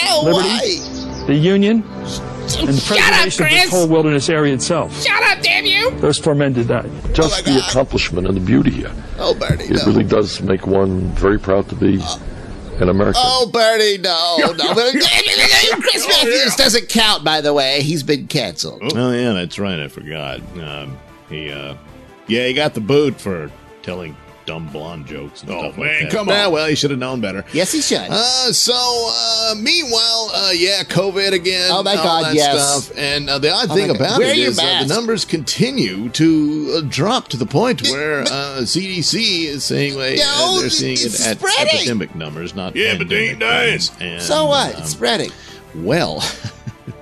Oh, 0.08 0.22
Liberty. 0.24 0.48
why? 0.48 1.26
the 1.26 1.34
Union, 1.34 1.82
and 1.82 2.68
the 2.74 2.84
preservation 2.86 3.44
of 3.44 3.50
this 3.50 3.70
whole 3.70 3.88
wilderness 3.88 4.28
area 4.28 4.54
itself. 4.54 5.02
Shut 5.04 5.22
up, 5.24 5.42
damn 5.42 5.66
you! 5.66 5.90
Those 5.98 6.18
four 6.18 6.34
men 6.36 6.52
did 6.52 6.68
that. 6.68 6.86
Oh 6.86 7.12
Just 7.12 7.44
my 7.44 7.52
the 7.52 7.58
God. 7.60 7.68
accomplishment 7.70 8.26
and 8.28 8.36
the 8.36 8.40
beauty 8.40 8.70
here. 8.70 8.92
Oh, 9.22 9.34
Bernie, 9.34 9.64
It 9.64 9.70
no. 9.72 9.84
really 9.86 10.04
does 10.04 10.40
make 10.40 10.66
one 10.66 11.00
very 11.12 11.38
proud 11.38 11.68
to 11.68 11.74
be 11.74 12.00
an 12.80 12.88
American. 12.88 13.20
Oh, 13.24 13.50
Bernie, 13.52 13.98
no, 13.98 14.38
no. 14.54 14.72
Chris 14.74 16.06
Matthews 16.08 16.56
doesn't 16.56 16.88
count, 16.88 17.22
by 17.24 17.40
the 17.40 17.52
way. 17.52 17.82
He's 17.82 18.02
been 18.02 18.26
canceled. 18.26 18.80
Oh 18.96 19.12
yeah, 19.12 19.32
that's 19.32 19.58
right. 19.58 19.78
I 19.78 19.88
forgot. 19.88 20.40
Um, 20.58 20.96
he, 21.28 21.50
uh, 21.50 21.74
yeah, 22.26 22.46
he 22.46 22.54
got 22.54 22.74
the 22.74 22.80
boot 22.80 23.20
for 23.20 23.50
telling 23.82 24.16
dumb 24.46 24.66
blonde 24.68 25.06
jokes. 25.06 25.42
And 25.42 25.50
Oh, 25.52 25.60
stuff 25.60 25.78
like 25.78 25.86
man, 25.90 26.02
that. 26.04 26.12
come 26.12 26.28
Yeah, 26.28 26.46
on. 26.46 26.52
well, 26.52 26.66
he 26.66 26.74
should 26.74 26.90
have 26.90 26.98
known 27.00 27.20
better. 27.20 27.44
Yes, 27.52 27.72
he 27.72 27.80
should. 27.82 28.06
Uh, 28.10 28.52
so, 28.52 28.74
uh, 28.74 29.54
meanwhile, 29.56 30.30
uh, 30.34 30.50
yeah, 30.54 30.82
COVID 30.82 31.32
again. 31.32 31.70
Oh, 31.70 31.82
my 31.82 31.94
all 31.96 32.04
God, 32.04 32.24
that 32.26 32.34
yes. 32.34 32.84
Stuff. 32.86 32.98
And 32.98 33.28
uh, 33.30 33.38
the 33.38 33.52
odd 33.52 33.68
Oh, 33.70 33.74
thing 33.74 33.90
about 33.90 34.18
Wear 34.18 34.30
it 34.30 34.36
your 34.38 34.48
is 34.50 34.58
uh, 34.58 34.82
the 34.86 34.94
numbers 34.94 35.24
continue 35.24 36.08
to 36.10 36.74
uh, 36.78 36.86
drop 36.88 37.28
to 37.28 37.36
the 37.36 37.46
point 37.46 37.82
where 37.90 38.20
uh, 38.22 38.60
CDC 38.62 39.44
is 39.44 39.64
saying 39.64 39.96
well, 39.96 40.14
No, 40.16 40.60
they're 40.60 40.70
seeing 40.70 40.94
it 40.98 41.20
at 41.20 41.38
spreading. 41.38 41.74
epidemic 41.76 42.14
numbers, 42.14 42.54
not 42.54 42.74
Yeah, 42.76 42.96
but 42.98 43.08
they 43.08 43.30
ain't 43.30 43.40
dying. 43.40 43.80
And, 44.00 44.22
so 44.22 44.46
what? 44.46 44.74
um, 44.74 44.80
it's 44.80 44.90
spreading. 44.90 45.30
well, 45.74 46.22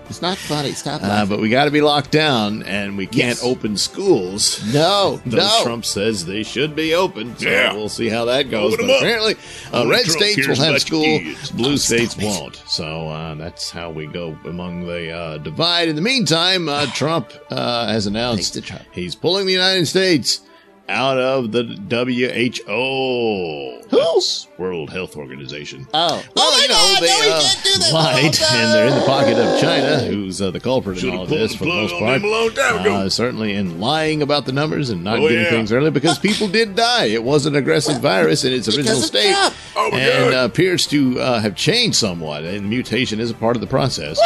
It's 0.08 0.22
not 0.22 0.38
funny. 0.38 0.72
Stop 0.72 1.02
uh, 1.04 1.26
but 1.26 1.38
we 1.38 1.48
got 1.50 1.66
to 1.66 1.70
be 1.70 1.80
locked 1.82 2.10
down, 2.10 2.62
and 2.62 2.96
we 2.96 3.06
can't 3.06 3.16
Yes. 3.36 3.42
open 3.44 3.76
schools. 3.76 4.60
no, 4.72 5.20
Though 5.26 5.36
no. 5.38 5.60
Trump 5.62 5.84
says 5.84 6.24
they 6.24 6.42
should 6.42 6.74
be 6.74 6.94
open, 6.94 7.36
so 7.38 7.48
Yeah. 7.48 7.72
we'll 7.74 7.88
see 7.90 8.08
how 8.08 8.24
that 8.24 8.50
goes. 8.50 8.72
Open 8.74 8.86
But 8.86 8.94
'em 8.94 8.98
apparently, 9.02 9.36
uh, 9.72 9.86
red 9.86 10.04
Trump 10.04 10.18
states 10.22 10.48
will 10.48 10.56
have 10.56 10.80
school, 10.80 11.02
kids. 11.02 11.50
blue 11.50 11.72
Oh, 11.74 11.76
states 11.76 12.16
won't. 12.16 12.62
So 12.68 13.08
uh, 13.10 13.34
that's 13.34 13.70
how 13.70 13.90
we 13.90 14.06
go 14.06 14.36
among 14.46 14.86
the 14.86 15.10
uh, 15.10 15.38
divide. 15.38 15.88
In 15.88 15.96
the 15.96 16.02
meantime, 16.02 16.68
uh, 16.68 16.86
Trump 16.94 17.32
uh, 17.50 17.86
has 17.88 18.06
announced 18.06 18.62
Trump. 18.64 18.82
he's 18.92 19.14
pulling 19.14 19.46
the 19.46 19.52
United 19.52 19.86
States 19.86 20.40
out 20.88 21.18
of 21.18 21.52
the 21.52 21.64
WHO, 21.90 23.80
Who's 23.90 24.48
World 24.58 24.90
Health 24.90 25.16
Organization. 25.16 25.86
Oh. 25.94 26.08
Well, 26.14 26.22
oh 26.36 26.56
my 26.56 26.62
you 26.62 26.68
know, 26.68 26.74
God, 26.74 27.02
they 27.02 27.08
no, 27.08 27.20
we 27.26 27.32
uh, 27.32 27.40
can't 27.40 27.64
do 27.64 27.78
that. 27.78 27.92
lied, 27.92 28.38
Oh, 28.40 28.56
and 28.56 28.74
they're 28.74 28.86
in 28.88 28.94
the 28.94 29.06
pocket 29.06 29.38
of 29.38 29.60
China, 29.60 29.98
who's 30.00 30.40
uh, 30.42 30.50
the 30.50 30.60
culprit 30.60 30.96
in 30.98 31.00
Should've 31.02 31.14
all 31.14 31.22
of 31.24 31.28
this 31.30 31.54
for 31.54 31.64
the 31.64 31.70
most 31.70 31.92
part. 31.98 32.20
them 32.20 32.24
a 32.24 32.32
long 32.32 32.50
time. 32.50 32.86
Uh, 32.92 33.08
certainly 33.08 33.54
in 33.54 33.80
lying 33.80 34.22
about 34.22 34.46
the 34.46 34.52
numbers 34.52 34.90
and 34.90 35.04
not 35.04 35.18
Oh, 35.18 35.22
getting 35.28 35.44
yeah. 35.44 35.50
things 35.50 35.72
early 35.72 35.90
because 35.90 36.18
people 36.28 36.48
did 36.48 36.74
die. 36.74 37.06
It 37.06 37.22
was 37.22 37.46
an 37.46 37.54
aggressive 37.56 38.00
virus 38.00 38.44
in 38.44 38.52
its 38.52 38.68
original 38.68 39.00
state, 39.00 39.34
Oh, 39.76 39.90
and 39.92 40.32
God. 40.32 40.34
uh, 40.34 40.44
appears 40.46 40.86
to 40.88 41.20
uh, 41.20 41.40
have 41.40 41.54
changed 41.54 41.96
somewhat. 41.96 42.44
And 42.44 42.68
mutation 42.68 43.20
is 43.20 43.30
a 43.30 43.34
part 43.34 43.56
of 43.56 43.60
the 43.60 43.66
process. 43.66 44.18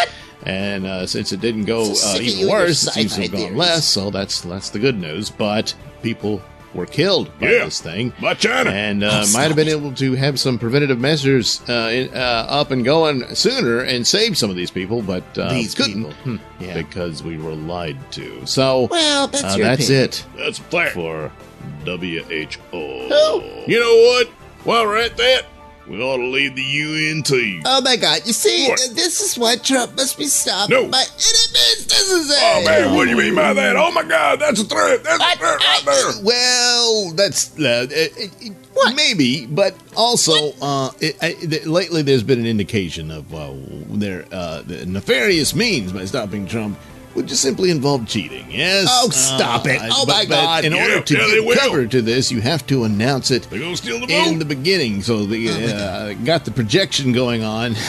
And 0.44 0.86
uh, 0.86 1.06
since 1.06 1.32
it 1.32 1.40
didn't 1.40 1.64
go 1.66 1.82
uh, 1.82 1.94
sick 1.94 2.20
of 2.20 2.26
you 2.26 2.32
even 2.38 2.50
worse, 2.50 2.86
it 2.86 2.92
seems 2.92 3.14
to 3.14 3.22
have 3.22 3.30
gone 3.32 3.40
theories. 3.40 3.56
less. 3.56 3.84
So 3.86 4.10
that's 4.10 4.40
that's 4.40 4.70
the 4.70 4.78
good 4.80 4.98
news. 4.98 5.30
But 5.30 5.74
people 6.02 6.42
were 6.74 6.86
killed 6.86 7.26
by 7.38 7.50
Yeah. 7.50 7.64
this 7.66 7.82
thing 7.82 8.14
By 8.18 8.32
China. 8.32 8.70
and 8.70 9.04
Oh, 9.04 9.08
uh, 9.08 9.26
might 9.34 9.42
have 9.48 9.56
been 9.56 9.68
able 9.68 9.92
to 9.92 10.14
have 10.14 10.40
some 10.40 10.58
preventative 10.58 10.98
measures 10.98 11.60
uh, 11.68 11.90
in, 11.92 12.08
uh, 12.14 12.46
up 12.48 12.70
and 12.70 12.82
going 12.82 13.34
sooner 13.34 13.80
and 13.80 14.06
save 14.06 14.38
some 14.38 14.48
of 14.48 14.56
these 14.56 14.70
people, 14.70 15.02
but 15.02 15.22
uh, 15.36 15.50
These 15.52 15.74
couldn't 15.74 16.04
people. 16.04 16.12
Hmm, 16.24 16.36
yeah. 16.60 16.72
because 16.78 17.22
we 17.22 17.36
were 17.36 17.52
lied 17.54 17.98
to. 18.12 18.46
So 18.46 18.88
Well, 18.90 19.26
that's 19.26 19.44
uh, 19.44 19.56
your 19.58 19.66
that's 19.66 19.90
it 19.90 20.24
That's 20.38 20.60
a 20.60 20.62
fact. 20.62 20.94
for 20.94 21.30
WHO. 21.84 23.64
You 23.66 23.80
know 23.80 23.96
what? 24.10 24.28
While 24.64 24.86
we're 24.86 24.96
at 24.98 25.16
that, 25.16 25.44
we 25.88 26.00
ought 26.00 26.16
to 26.18 26.26
leave 26.26 26.54
the 26.56 26.62
UN 26.62 27.22
too. 27.22 27.60
Oh 27.64 27.80
my 27.82 27.96
God! 27.96 28.22
You 28.24 28.32
see, 28.32 28.68
What? 28.68 28.80
this 28.94 29.20
is 29.20 29.38
why 29.38 29.56
Trump 29.56 29.96
must 29.96 30.16
be 30.18 30.26
stopped. 30.26 30.70
No. 30.70 30.86
by 30.88 30.98
enemies. 31.02 31.86
This 31.86 32.10
is 32.10 32.30
it. 32.30 32.38
Oh 32.40 32.62
man, 32.64 32.94
what 32.94 33.04
do 33.04 33.10
you 33.10 33.16
mean 33.16 33.34
by 33.34 33.52
that? 33.52 33.76
Oh 33.76 33.90
my 33.92 34.02
God, 34.04 34.40
that's 34.40 34.60
a 34.60 34.64
threat. 34.64 35.02
That's 35.04 35.22
a 35.22 35.36
threat 35.38 35.58
right 35.60 35.82
there. 35.84 36.12
Well, 36.22 37.10
that's 37.14 37.58
uh, 37.58 37.86
it, 37.90 38.32
it, 38.40 38.56
maybe, 38.94 39.46
but 39.46 39.74
also 39.96 40.52
uh, 40.62 40.90
it, 41.00 41.16
I, 41.22 41.32
th- 41.32 41.66
lately 41.66 42.02
there's 42.02 42.22
been 42.22 42.40
an 42.40 42.46
indication 42.46 43.10
of 43.10 43.32
uh, 43.34 43.52
their 43.88 44.24
uh, 44.32 44.62
the 44.62 44.86
nefarious 44.86 45.54
means 45.54 45.92
by 45.92 46.04
stopping 46.06 46.46
Trump 46.46 46.78
would 47.14 47.26
just 47.26 47.42
simply 47.42 47.70
involve 47.70 48.06
cheating. 48.06 48.46
Yes. 48.50 48.86
Oh, 48.90 49.08
stop 49.10 49.66
it. 49.66 49.80
I- 49.80 49.88
Oh, 49.92 50.04
but- 50.06 50.14
my 50.14 50.24
but 50.24 50.28
God. 50.42 50.64
In 50.64 50.72
Yeah, 50.72 50.82
order 50.82 51.00
to 51.00 51.14
yeah, 51.14 51.26
they 51.26 51.34
give 51.36 51.44
will. 51.44 51.56
cover 51.56 51.86
to 51.86 52.02
this, 52.02 52.30
you 52.32 52.40
have 52.40 52.66
to 52.68 52.84
announce 52.84 53.30
it 53.30 53.44
steal 53.44 54.06
the 54.06 54.06
in 54.28 54.38
the 54.38 54.44
beginning. 54.44 55.02
So 55.02 55.24
the 55.26 55.48
uh, 55.50 56.12
got 56.24 56.44
the 56.44 56.50
projection 56.50 57.12
going 57.12 57.42
on. 57.44 57.74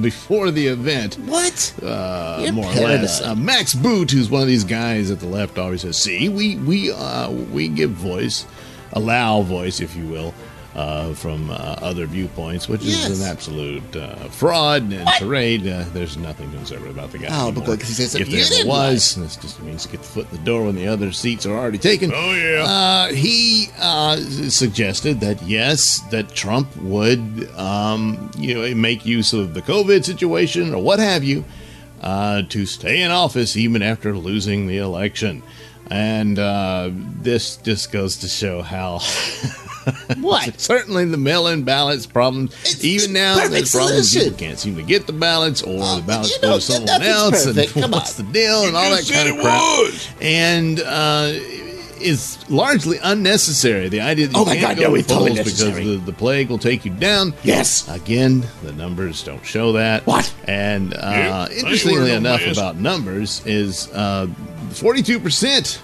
Before 0.00 0.52
the 0.52 0.68
event, 0.68 1.16
What? 1.26 1.74
uh, 1.82 2.38
You're 2.44 2.52
more 2.52 2.70
or 2.70 2.74
less. 2.76 3.20
Uh, 3.20 3.34
Max 3.34 3.74
Boot, 3.74 4.12
who's 4.12 4.30
one 4.30 4.40
of 4.40 4.46
these 4.46 4.62
guys 4.62 5.10
at 5.10 5.18
the 5.18 5.26
left, 5.26 5.58
always 5.58 5.80
says, 5.80 5.96
"See, 5.96 6.28
we 6.28 6.54
we 6.54 6.92
uh, 6.92 7.28
we 7.28 7.66
give 7.66 7.90
voice, 7.90 8.46
allow 8.92 9.42
voice, 9.42 9.80
if 9.80 9.96
you 9.96 10.04
will." 10.06 10.32
Uh, 10.72 11.12
from 11.14 11.50
uh, 11.50 11.54
other 11.82 12.06
viewpoints, 12.06 12.68
which 12.68 12.82
Yes. 12.82 13.10
is 13.10 13.20
an 13.20 13.26
absolute 13.28 13.96
uh, 13.96 14.14
fraud 14.28 14.92
and 14.92 15.08
charade. 15.18 15.66
Uh, 15.66 15.84
there's 15.92 16.16
nothing 16.16 16.48
conservative 16.52 16.96
about 16.96 17.10
the 17.10 17.18
guy. 17.18 17.26
Oh, 17.28 17.48
anymore. 17.48 17.74
because 17.74 17.88
he 17.88 17.94
says 17.94 18.14
if 18.14 18.28
you 18.28 18.36
there 18.36 18.44
ever 18.44 18.54
didn't 18.54 18.68
was, 18.68 19.16
this 19.16 19.34
just 19.34 19.60
means 19.64 19.82
to 19.86 19.88
get 19.88 20.00
the 20.02 20.06
foot 20.06 20.30
in 20.30 20.36
the 20.38 20.44
door 20.44 20.66
when 20.66 20.76
the 20.76 20.86
other 20.86 21.10
seats 21.10 21.44
are 21.44 21.56
already 21.58 21.76
taken. 21.78 22.12
Oh, 22.14 22.34
yeah. 22.34 22.62
Uh, 22.62 23.12
he 23.12 23.68
uh, 23.80 24.16
suggested 24.48 25.18
that 25.18 25.42
yes, 25.42 25.98
that 26.12 26.36
Trump 26.36 26.68
would, 26.76 27.50
um, 27.56 28.30
you 28.38 28.54
know, 28.54 28.72
make 28.76 29.04
use 29.04 29.32
of 29.32 29.54
the 29.54 29.62
COVID 29.62 30.04
situation 30.04 30.72
or 30.72 30.80
what 30.80 31.00
have 31.00 31.24
you, 31.24 31.44
uh, 32.00 32.42
to 32.42 32.64
stay 32.64 33.02
in 33.02 33.10
office 33.10 33.56
even 33.56 33.82
after 33.82 34.16
losing 34.16 34.68
the 34.68 34.76
election. 34.78 35.42
And 35.90 36.38
uh, 36.38 36.90
this 36.92 37.56
just 37.56 37.90
goes 37.90 38.18
to 38.18 38.28
show 38.28 38.62
how. 38.62 39.00
What? 40.20 40.60
Certainly, 40.60 41.06
the 41.06 41.16
mail-in 41.16 41.62
ballots 41.64 42.06
problems. 42.06 42.52
It's 42.62 42.84
even 42.84 43.12
the 43.12 43.20
now, 43.20 43.34
perfect 43.36 43.52
there's 43.52 43.72
problems. 43.72 44.10
solution. 44.10 44.32
People 44.32 44.46
can't 44.46 44.58
seem 44.58 44.76
to 44.76 44.82
get 44.82 45.06
the 45.06 45.12
ballots, 45.12 45.62
or 45.62 45.78
Oh, 45.82 45.96
the 45.96 46.02
ballots 46.02 46.34
you 46.34 46.40
go 46.42 46.54
to 46.56 46.60
someone 46.60 47.02
else, 47.02 47.44
perfect. 47.46 47.74
and 47.74 47.82
Come 47.82 47.90
what's 47.92 48.18
on. 48.18 48.26
the 48.26 48.32
deal, 48.32 48.62
and 48.64 48.72
You 48.72 48.76
all 48.78 48.90
that 48.90 49.08
kind 49.08 49.28
of 49.28 49.36
it 49.36 49.40
crap 49.42 49.60
was. 49.60 50.08
and 50.20 50.80
uh, 50.80 51.32
is 52.00 52.38
largely 52.50 52.98
unnecessary. 53.02 53.88
The 53.90 54.00
idea 54.00 54.26
that 54.28 54.34
you 54.34 54.40
Oh 54.42 54.44
my 54.46 54.56
can't 54.56 54.76
God, 54.78 54.82
go 54.82 54.88
no, 54.88 54.94
to 54.94 55.00
it's 55.00 55.08
totally 55.08 55.30
because 55.32 55.60
necessary. 55.62 55.84
the, 55.84 55.96
the 55.98 56.12
plague 56.14 56.48
will 56.48 56.58
take 56.58 56.84
you 56.86 56.90
down. 56.92 57.34
Yes. 57.44 57.86
Again, 57.88 58.42
the 58.62 58.72
numbers 58.72 59.22
don't 59.22 59.44
show 59.44 59.72
that. 59.72 60.06
What? 60.06 60.32
And 60.44 60.94
uh, 60.94 60.98
Yeah, 61.02 61.48
interestingly 61.50 62.12
enough, 62.12 62.40
mask. 62.40 62.56
about 62.58 62.76
numbers 62.76 63.42
is 63.46 63.90
uh, 63.92 64.28
forty-two 64.70 65.20
percent 65.20 65.80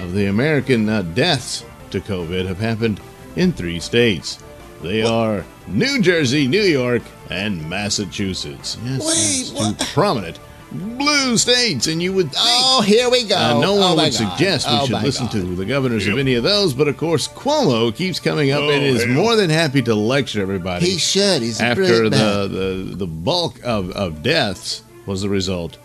of 0.00 0.12
the 0.14 0.26
American 0.26 0.88
uh, 0.88 1.02
deaths 1.02 1.64
to 1.90 2.00
COVID 2.00 2.46
have 2.46 2.58
happened 2.58 3.00
in 3.36 3.52
three 3.52 3.80
states. 3.80 4.38
They 4.82 5.02
are 5.02 5.44
New 5.68 6.00
Jersey, 6.02 6.48
New 6.48 6.62
York, 6.62 7.02
and 7.30 7.68
Massachusetts. 7.68 8.76
Yes, 8.84 9.52
Wait, 9.54 9.76
two 9.78 9.84
prominent 9.94 10.38
blue 10.72 11.36
states, 11.36 11.86
and 11.86 12.02
you 12.02 12.12
would 12.14 12.32
think 12.32 12.42
Oh, 12.44 12.80
here 12.80 13.10
we 13.10 13.24
go. 13.24 13.36
uh, 13.36 13.60
no 13.60 13.74
Oh, 13.74 13.80
one 13.88 13.96
my 13.98 14.04
would 14.04 14.12
God. 14.18 14.30
suggest 14.36 14.66
we 14.66 14.74
Oh, 14.74 14.86
should 14.86 15.02
listen 15.02 15.26
God. 15.26 15.32
to 15.32 15.54
the 15.54 15.64
governors 15.66 16.06
of 16.06 16.16
any 16.18 16.34
of 16.34 16.42
those, 16.44 16.72
but 16.72 16.88
of 16.88 16.96
course 16.96 17.28
Cuomo 17.28 17.94
keeps 17.94 18.18
coming 18.18 18.50
up 18.52 18.62
and 18.62 18.70
Oh, 18.70 18.94
is 18.96 19.04
hell. 19.04 19.12
more 19.12 19.36
than 19.36 19.50
happy 19.50 19.82
to 19.82 19.94
lecture 19.94 20.40
everybody. 20.40 20.86
He 20.86 20.98
should. 20.98 21.42
He's 21.42 21.60
after 21.60 22.08
the, 22.08 22.48
the 22.88 22.94
the 22.96 23.06
bulk 23.06 23.60
of, 23.62 23.90
of 23.90 24.22
deaths 24.22 24.82
was 25.04 25.20
the 25.20 25.28
result 25.28 25.76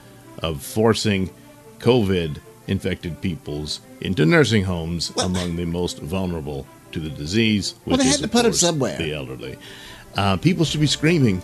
of 0.42 0.62
forcing 0.64 1.32
COVID 1.80 2.38
infected 2.68 3.20
peoples 3.22 3.82
into 4.02 4.26
nursing 4.26 4.64
homes 4.64 5.12
Well- 5.16 5.26
among 5.28 5.58
the 5.58 5.66
most 5.66 6.00
vulnerable 6.00 6.66
to 6.92 7.00
the 7.00 7.10
disease. 7.10 7.76
Well, 7.86 7.98
which 7.98 8.04
they 8.04 8.10
is, 8.10 8.16
had 8.16 8.24
to 8.24 8.28
put 8.28 8.32
put 8.40 8.46
'em 8.46 8.52
course, 8.52 8.60
somewhere. 8.60 8.98
The 8.98 9.14
elderly. 9.14 9.58
Uh, 10.16 10.38
people 10.38 10.66
should 10.66 10.82
be 10.82 10.88
screaming 10.88 11.42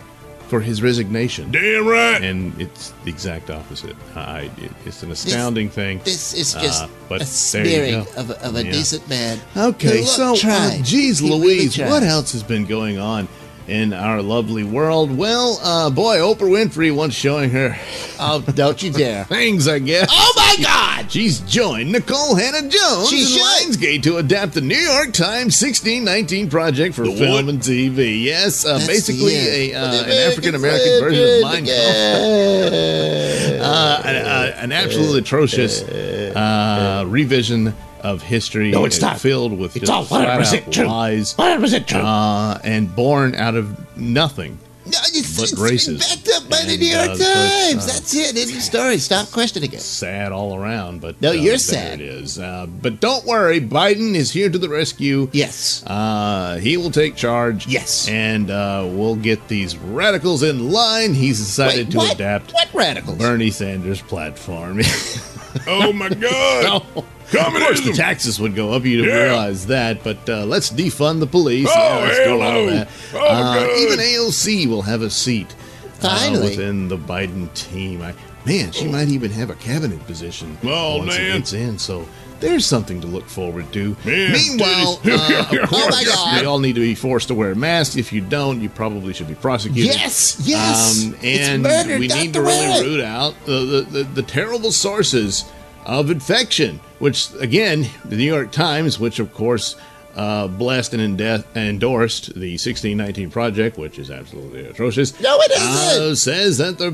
for 0.47 0.59
his 0.59 0.83
resignation 0.83 1.51
Damn 1.51 1.87
right. 1.87 2.21
and 2.21 2.59
it's 2.61 2.91
the 3.05 3.09
exact 3.09 3.49
opposite. 3.49 3.95
I, 4.15 4.51
it, 4.57 4.71
it's 4.85 5.01
an 5.01 5.09
astounding 5.11 5.69
thing. 5.69 5.99
This 6.03 6.33
is 6.33 6.53
just 6.53 6.83
Uh, 6.83 6.87
but 7.09 7.15
a 7.15 7.19
there 7.19 7.25
smearing 7.27 7.95
of 8.17 8.29
a, 8.29 8.43
of 8.45 8.55
a 8.55 8.63
Yeah. 8.65 8.71
decent 8.71 9.07
man. 9.09 9.39
Okay, 9.55 9.99
who, 10.01 10.03
look, 10.23 10.37
so 10.37 10.47
uh, 10.47 10.77
geez, 10.83 11.19
He 11.19 11.29
Louise, 11.29 11.75
tried. 11.75 11.89
what 11.89 12.03
else 12.03 12.33
has 12.33 12.43
been 12.43 12.65
going 12.65 12.99
on 12.99 13.27
in 13.67 13.93
our 13.93 14.21
lovely 14.21 14.63
world? 14.63 15.15
Well, 15.15 15.59
uh, 15.63 15.89
boy, 15.89 16.17
Oprah 16.17 16.49
Winfrey 16.49 16.93
once 16.95 17.13
showing 17.13 17.49
her 17.51 17.77
Oh, 18.19 18.41
don't 18.41 18.81
you 18.81 18.91
dare! 18.91 19.23
things, 19.25 19.67
I 19.67 19.79
guess. 19.79 20.09
Oh 20.11 20.33
my 20.35 20.63
God! 20.63 21.11
She's 21.11 21.39
joined 21.41 21.93
Nikole 21.93 22.39
Hannah-Jones 22.39 23.09
She 23.09 23.39
and. 23.39 23.75
Lionsgate 23.75 24.03
to 24.03 24.17
adapt 24.17 24.53
the 24.53 24.61
New 24.61 24.75
York 24.77 25.13
Times 25.13 25.61
1619 25.61 26.49
project 26.49 26.95
for 26.95 27.03
The 27.05 27.15
film 27.15 27.45
what? 27.45 27.53
and 27.53 27.61
TV. 27.61 28.23
Yes, 28.23 28.65
uh, 28.65 28.77
basically 28.87 29.35
a, 29.71 29.73
uh, 29.75 30.03
an 30.03 30.31
African 30.31 30.55
American 30.55 30.99
version 31.01 31.23
of 31.23 31.51
Mein 31.51 31.65
Kampf. 31.65 31.69
uh, 33.61 34.01
an, 34.05 34.15
uh, 34.15 34.55
an 34.57 34.71
absolutely 34.71 35.19
atrocious 35.19 35.81
uh, 35.83 37.03
revision 37.07 37.73
of 38.03 38.21
history. 38.21 38.71
No, 38.71 38.85
it's 38.85 39.01
uh, 39.01 39.07
not. 39.07 39.19
Filled 39.19 39.57
with 39.57 39.75
It's 39.75 39.81
just 39.87 39.91
all 39.91 40.03
flat 40.05 40.39
100% 40.39 40.71
true. 40.71 40.85
lies. 40.85 41.33
100% 41.35 41.87
true. 41.87 41.99
Uh, 41.99 42.59
and 42.63 42.93
born 42.95 43.33
out 43.35 43.55
of 43.55 43.97
nothing. 43.97 44.59
No, 44.85 44.97
it's, 45.13 45.37
but 45.37 45.43
it's 45.49 45.53
racist. 45.57 45.99
backed 46.25 46.29
up 46.43 46.49
by 46.49 46.57
the 46.65 46.75
New 46.77 46.87
York 46.87 47.11
uh, 47.11 47.15
so 47.15 47.23
it's, 47.23 47.71
Times. 47.71 47.83
uh, 47.83 47.87
That's 47.87 48.13
it. 48.15 48.37
End 48.37 48.57
of 48.57 48.61
story. 48.61 48.97
Stop 48.97 49.31
questioning 49.31 49.71
it. 49.71 49.79
Sad 49.79 50.33
all 50.33 50.57
around, 50.57 50.99
but 50.99 51.21
No, 51.21 51.29
uh, 51.29 51.31
you're 51.31 51.51
there 51.51 51.57
sad. 51.57 52.01
It 52.01 52.09
is, 52.09 52.37
uh, 52.37 52.65
but 52.81 52.99
don't 52.99 53.25
worry. 53.25 53.61
Biden 53.61 54.13
is 54.13 54.31
here 54.31 54.49
to 54.49 54.57
the 54.57 54.67
rescue. 54.67 55.29
Yes. 55.31 55.85
Uh, 55.87 56.57
he 56.57 56.75
will 56.75 56.91
take 56.91 57.15
charge. 57.15 57.65
Yes. 57.65 58.09
And 58.09 58.51
uh, 58.51 58.85
we'll 58.91 59.15
get 59.15 59.47
these 59.47 59.77
radicals 59.77 60.43
in 60.43 60.69
line. 60.69 61.13
He's 61.13 61.39
decided 61.39 61.85
Wait, 61.87 61.91
to 61.91 61.97
what? 61.99 62.15
adapt 62.15 62.51
What 62.51 62.67
radicals? 62.73 63.17
Bernie 63.19 63.51
Sanders' 63.51 64.01
platform. 64.01 64.81
oh 65.67 65.93
my 65.93 66.09
God. 66.09 66.83
No. 67.33 67.41
Of 67.47 67.53
course, 67.53 67.81
the 67.81 67.93
taxes 67.93 68.39
would 68.39 68.55
go 68.55 68.71
up. 68.73 68.83
You'd 68.85 69.05
Yeah. 69.05 69.23
realize 69.23 69.65
that. 69.67 70.03
But 70.03 70.27
uh, 70.29 70.45
let's 70.45 70.69
defund 70.71 71.19
the 71.19 71.27
police. 71.27 71.67
Oh, 71.69 71.73
yeah, 71.75 71.95
let's 72.05 72.17
do 72.19 72.41
all 72.41 72.67
of 72.67 72.73
that. 72.73 72.87
Oh, 73.13 73.17
Uh, 73.27 73.59
good. 73.59 73.79
even 73.93 73.99
AOC 73.99 74.67
will 74.67 74.81
have 74.83 75.01
a 75.01 75.09
seat 75.09 75.53
uh, 76.01 76.07
Finally. 76.09 76.49
within 76.49 76.87
the 76.87 76.97
Biden 76.97 77.53
team. 77.53 78.01
I, 78.01 78.13
man, 78.45 78.71
she 78.71 78.87
might 78.87 79.07
even 79.09 79.31
have 79.31 79.49
a 79.49 79.55
cabinet 79.55 80.05
position 80.05 80.57
Oh, 80.63 80.97
once 80.97 81.17
man. 81.17 81.21
it 81.21 81.37
gets 81.39 81.53
in. 81.53 81.79
So 81.79 82.07
there's 82.39 82.65
something 82.65 82.99
to 82.99 83.07
look 83.07 83.25
forward 83.29 83.71
to. 83.71 83.95
Man, 84.03 84.33
Meanwhile, 84.33 84.97
titties. 85.03 85.63
uh, 85.63 85.67
Oh, 85.71 85.87
my 85.89 86.03
God. 86.03 86.39
they 86.41 86.45
all 86.45 86.59
need 86.59 86.75
to 86.75 86.81
be 86.81 86.93
forced 86.93 87.29
to 87.29 87.33
wear 87.35 87.51
a 87.51 87.55
mask. 87.55 87.97
If 87.97 88.11
you 88.11 88.19
don't, 88.21 88.59
you 88.61 88.67
probably 88.69 89.13
should 89.13 89.29
be 89.29 89.35
prosecuted. 89.35 89.95
Yes, 89.95 90.41
yes. 90.43 91.05
Um, 91.05 91.15
It's 91.21 91.47
and 91.47 91.63
murder 91.63 91.97
we 91.97 92.07
need 92.09 92.33
to 92.33 92.39
to 92.39 92.41
really 92.41 92.81
root 92.83 93.01
out 93.01 93.33
the, 93.45 93.51
the, 93.51 93.81
the, 93.81 94.03
the 94.03 94.23
terrible 94.23 94.71
sources 94.73 95.45
of 95.85 96.09
infection, 96.11 96.79
which, 96.99 97.29
again, 97.39 97.87
the 98.05 98.15
New 98.15 98.23
York 98.31 98.51
Times, 98.51 98.99
which 98.99 99.19
of 99.19 99.33
course 99.33 99.75
uh, 100.15 100.47
blessed 100.47 100.93
and 100.93 101.01
ende- 101.19 101.43
endorsed 101.55 102.33
the 102.35 102.51
1619 102.53 103.31
Project, 103.31 103.77
which 103.77 103.97
is 103.99 104.11
absolutely 104.11 104.65
atrocious. 104.65 105.19
No, 105.19 105.37
it 105.39 105.51
isn't. 105.51 106.01
Uh, 106.03 106.15
says 106.15 106.57
that 106.59 106.77
the 106.77 106.91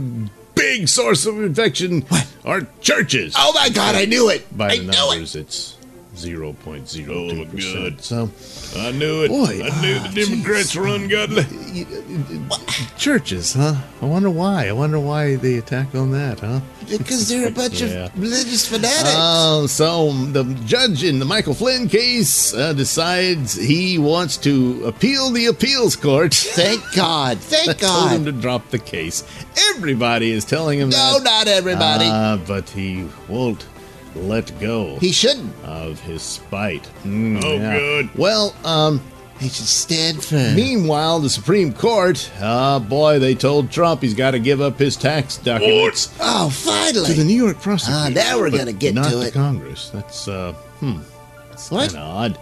big 0.55 0.87
source 0.87 1.25
of 1.25 1.41
infection 1.41 2.05
are 2.45 2.61
churches. 2.81 3.33
Oh 3.37 3.51
my 3.55 3.69
God, 3.69 3.95
I 3.95 4.05
knew 4.05 4.29
it. 4.29 4.45
By 4.57 4.67
I 4.69 4.77
the 4.77 4.83
knew 4.83 4.91
numbers, 4.91 5.35
it's 5.35 5.77
0.02%. 6.15 7.07
Oh, 7.09 7.45
good. 7.45 8.01
So, 8.01 8.29
I 8.77 8.91
knew 8.91 9.23
it. 9.23 9.29
Boy, 9.29 9.61
I 9.63 9.81
knew 9.81 9.99
the 9.99 10.25
Democrats 10.25 10.75
were 10.75 10.87
ungodly. 10.87 11.45
churches, 12.97 13.53
huh? 13.53 13.75
I 14.01 14.05
wonder 14.05 14.29
why. 14.29 14.67
I 14.67 14.71
wonder 14.73 14.99
why 14.99 15.35
they 15.35 15.57
attack 15.57 15.95
on 15.95 16.11
that, 16.11 16.39
huh? 16.39 16.59
It. 16.91 16.97
Because 16.99 17.27
they're 17.29 17.47
a 17.47 17.51
bunch 17.51 17.81
Yeah. 17.81 18.05
of 18.05 18.19
religious 18.19 18.67
fanatics. 18.67 19.15
Uh, 19.15 19.67
so 19.67 20.11
the 20.11 20.43
judge 20.65 21.03
in 21.03 21.19
the 21.19 21.25
Michael 21.25 21.53
Flynn 21.53 21.87
case 21.87 22.53
uh, 22.53 22.73
decides 22.73 23.53
he 23.55 23.97
wants 23.97 24.37
to 24.37 24.83
appeal 24.85 25.29
the 25.31 25.47
appeals 25.47 25.95
court. 25.95 26.33
Thank 26.59 26.81
God. 26.95 27.37
Thank 27.39 27.67
that 27.67 27.79
told 27.79 28.11
him 28.11 28.25
to 28.25 28.31
drop 28.31 28.69
the 28.69 28.79
case. 28.79 29.23
Everybody 29.75 30.31
is 30.31 30.45
telling 30.45 30.79
him 30.79 30.89
No, 30.89 31.19
that. 31.19 31.23
not 31.23 31.47
everybody. 31.47 32.05
Uh, 32.05 32.37
but 32.47 32.69
he 32.69 33.07
won't 33.27 33.65
let 34.15 34.51
go 34.59 34.97
he 34.99 35.11
shouldn't. 35.11 35.53
of 35.63 35.99
his 36.01 36.21
spite. 36.23 36.83
Mm, 37.03 37.43
Oh, 37.43 37.57
good. 37.59 38.09
Well, 38.17 38.55
um, 38.65 38.99
He 39.39 39.47
should 39.47 39.65
stand 39.67 40.23
firm. 40.23 40.55
meanwhile, 40.55 41.19
the 41.19 41.29
Supreme 41.29 41.73
Court, 41.73 42.29
uh, 42.41 42.79
boy, 42.79 43.19
they 43.19 43.35
told 43.35 43.71
Trump 43.71 44.01
he's 44.01 44.13
got 44.13 44.31
to 44.31 44.39
give 44.39 44.59
up 44.59 44.77
his 44.77 44.97
tax 44.97 45.37
documents. 45.37 46.13
oh, 46.19 46.49
finally! 46.49 47.05
To 47.05 47.13
the. 47.13 47.23
New 47.23 47.41
York 47.45 47.61
prosecutor. 47.61 47.99
Ah, 47.99 48.09
now 48.09 48.37
we're 48.37 48.49
gonna 48.51 48.73
get 48.73 48.93
not 48.93 49.05
to 49.05 49.11
to 49.11 49.21
it. 49.21 49.33
Congress. 49.33 49.89
That's 49.91 50.27
uh, 50.27 50.51
hmm, 50.81 50.97
What? 51.73 51.91
kind 51.91 51.95
of 51.95 51.95
odd. 51.97 52.39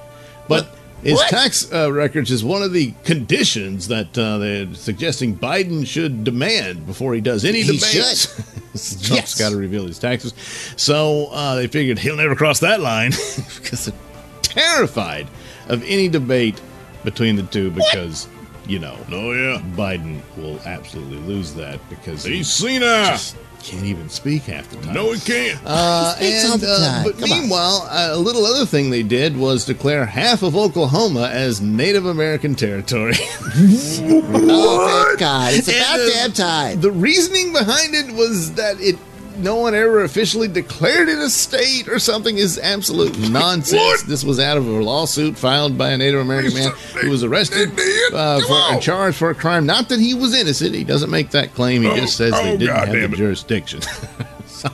But 0.48 0.70
his 1.04 1.14
What? 1.16 1.30
tax 1.30 1.72
uh, 1.72 1.92
records 1.94 2.32
is 2.32 2.44
one 2.44 2.64
of 2.64 2.74
the 2.74 2.94
conditions 3.04 3.90
that 3.90 4.18
uh, 4.18 4.40
they're 4.40 4.74
suggesting 4.74 5.38
Biden 5.38 5.86
should 5.86 6.24
demand 6.24 6.88
before 6.88 7.14
he 7.14 7.22
does 7.22 7.46
any 7.46 7.62
debate. 7.62 7.84
He 7.84 7.98
debates. 8.00 8.26
Trump's 8.72 9.10
Yes. 9.12 9.36
got 9.40 9.50
to 9.52 9.56
reveal 9.58 9.86
his 9.86 10.00
taxes. 10.00 10.34
So 10.78 11.28
uh, 11.32 11.56
they 11.56 11.68
figured 11.68 12.00
he'll 12.00 12.16
never 12.16 12.36
cross 12.36 12.60
that 12.62 12.80
line 12.80 13.12
because 13.62 13.86
they're 13.86 13.96
terrified 14.42 15.28
of 15.68 15.84
any 15.84 16.08
debate 16.08 16.60
between 17.04 17.36
the 17.36 17.44
two 17.44 17.70
because, 17.72 18.28
you 18.68 18.80
know, 18.80 18.98
Oh, 19.12 19.32
yeah. 19.32 19.62
Biden 19.76 20.22
will 20.38 20.60
absolutely 20.66 21.18
lose 21.20 21.54
that 21.56 21.80
because 21.90 22.24
he 22.24 22.38
He's 22.38 22.50
senile. 22.52 23.06
just 23.08 23.36
can't 23.64 23.86
even 23.86 24.08
speak 24.08 24.44
half 24.44 24.70
the 24.70 24.78
time. 24.78 24.94
No, 24.94 25.12
he 25.12 25.20
can't. 25.20 25.60
Uh, 25.66 26.16
He 26.16 26.32
and, 26.32 26.64
uh, 26.66 27.02
but 27.04 27.18
Come 27.18 27.30
meanwhile, 27.30 27.88
uh, 27.90 28.10
a 28.12 28.18
little 28.18 28.46
other 28.46 28.66
thing 28.66 28.90
they 28.92 29.04
did 29.04 29.36
was 29.36 29.66
declare 29.66 30.06
half 30.06 30.44
of 30.44 30.56
Oklahoma 30.56 31.30
as 31.34 31.60
Native 31.60 32.06
American 32.06 32.56
territory. 32.56 33.16
Oh, 34.00 35.06
thank 35.08 35.20
God. 35.20 35.54
It's 35.54 35.68
about 35.68 36.00
And, 36.00 36.12
damn 36.14 36.32
time. 36.34 36.82
the 36.82 36.92
reasoning 36.92 37.52
behind 37.54 37.96
it 37.96 38.12
was 38.14 38.54
that 38.54 38.80
it 38.80 38.98
no 39.38 39.56
one 39.56 39.74
ever 39.76 40.04
officially 40.04 40.48
declared 40.48 41.10
it 41.10 41.18
a 41.18 41.30
state 41.30 41.88
or 41.88 42.00
something 42.00 42.38
is 42.38 42.58
absolute 42.60 43.18
nonsense. 43.32 43.74
What? 43.80 44.06
This 44.08 44.24
was 44.24 44.40
out 44.40 44.58
of 44.58 44.68
a 44.68 44.72
lawsuit 44.72 45.38
filed 45.38 45.78
by 45.78 45.92
a 45.92 45.98
Native 45.98 46.20
American 46.20 46.54
man 46.54 46.72
who 47.02 47.10
was 47.10 47.24
arrested 47.24 47.70
uh, 48.14 48.40
for, 48.42 48.54
and 48.74 48.82
charged 48.82 49.18
for 49.18 49.30
a 49.30 49.36
crime. 49.36 49.66
Not 49.66 49.90
that 49.90 50.00
he 50.00 50.14
was 50.14 50.34
innocent. 50.34 50.74
He 50.76 50.84
doesn't 50.84 51.10
make 51.10 51.32
that 51.32 51.54
claim. 51.54 51.82
He 51.84 51.90
Oh, 51.90 51.96
just 51.96 52.18
says 52.18 52.34
they 52.34 52.54
oh, 52.54 52.58
didn't 52.58 52.76
have 52.76 53.12
the 53.12 53.18
jurisdiction. 53.18 53.82
so, 54.46 54.70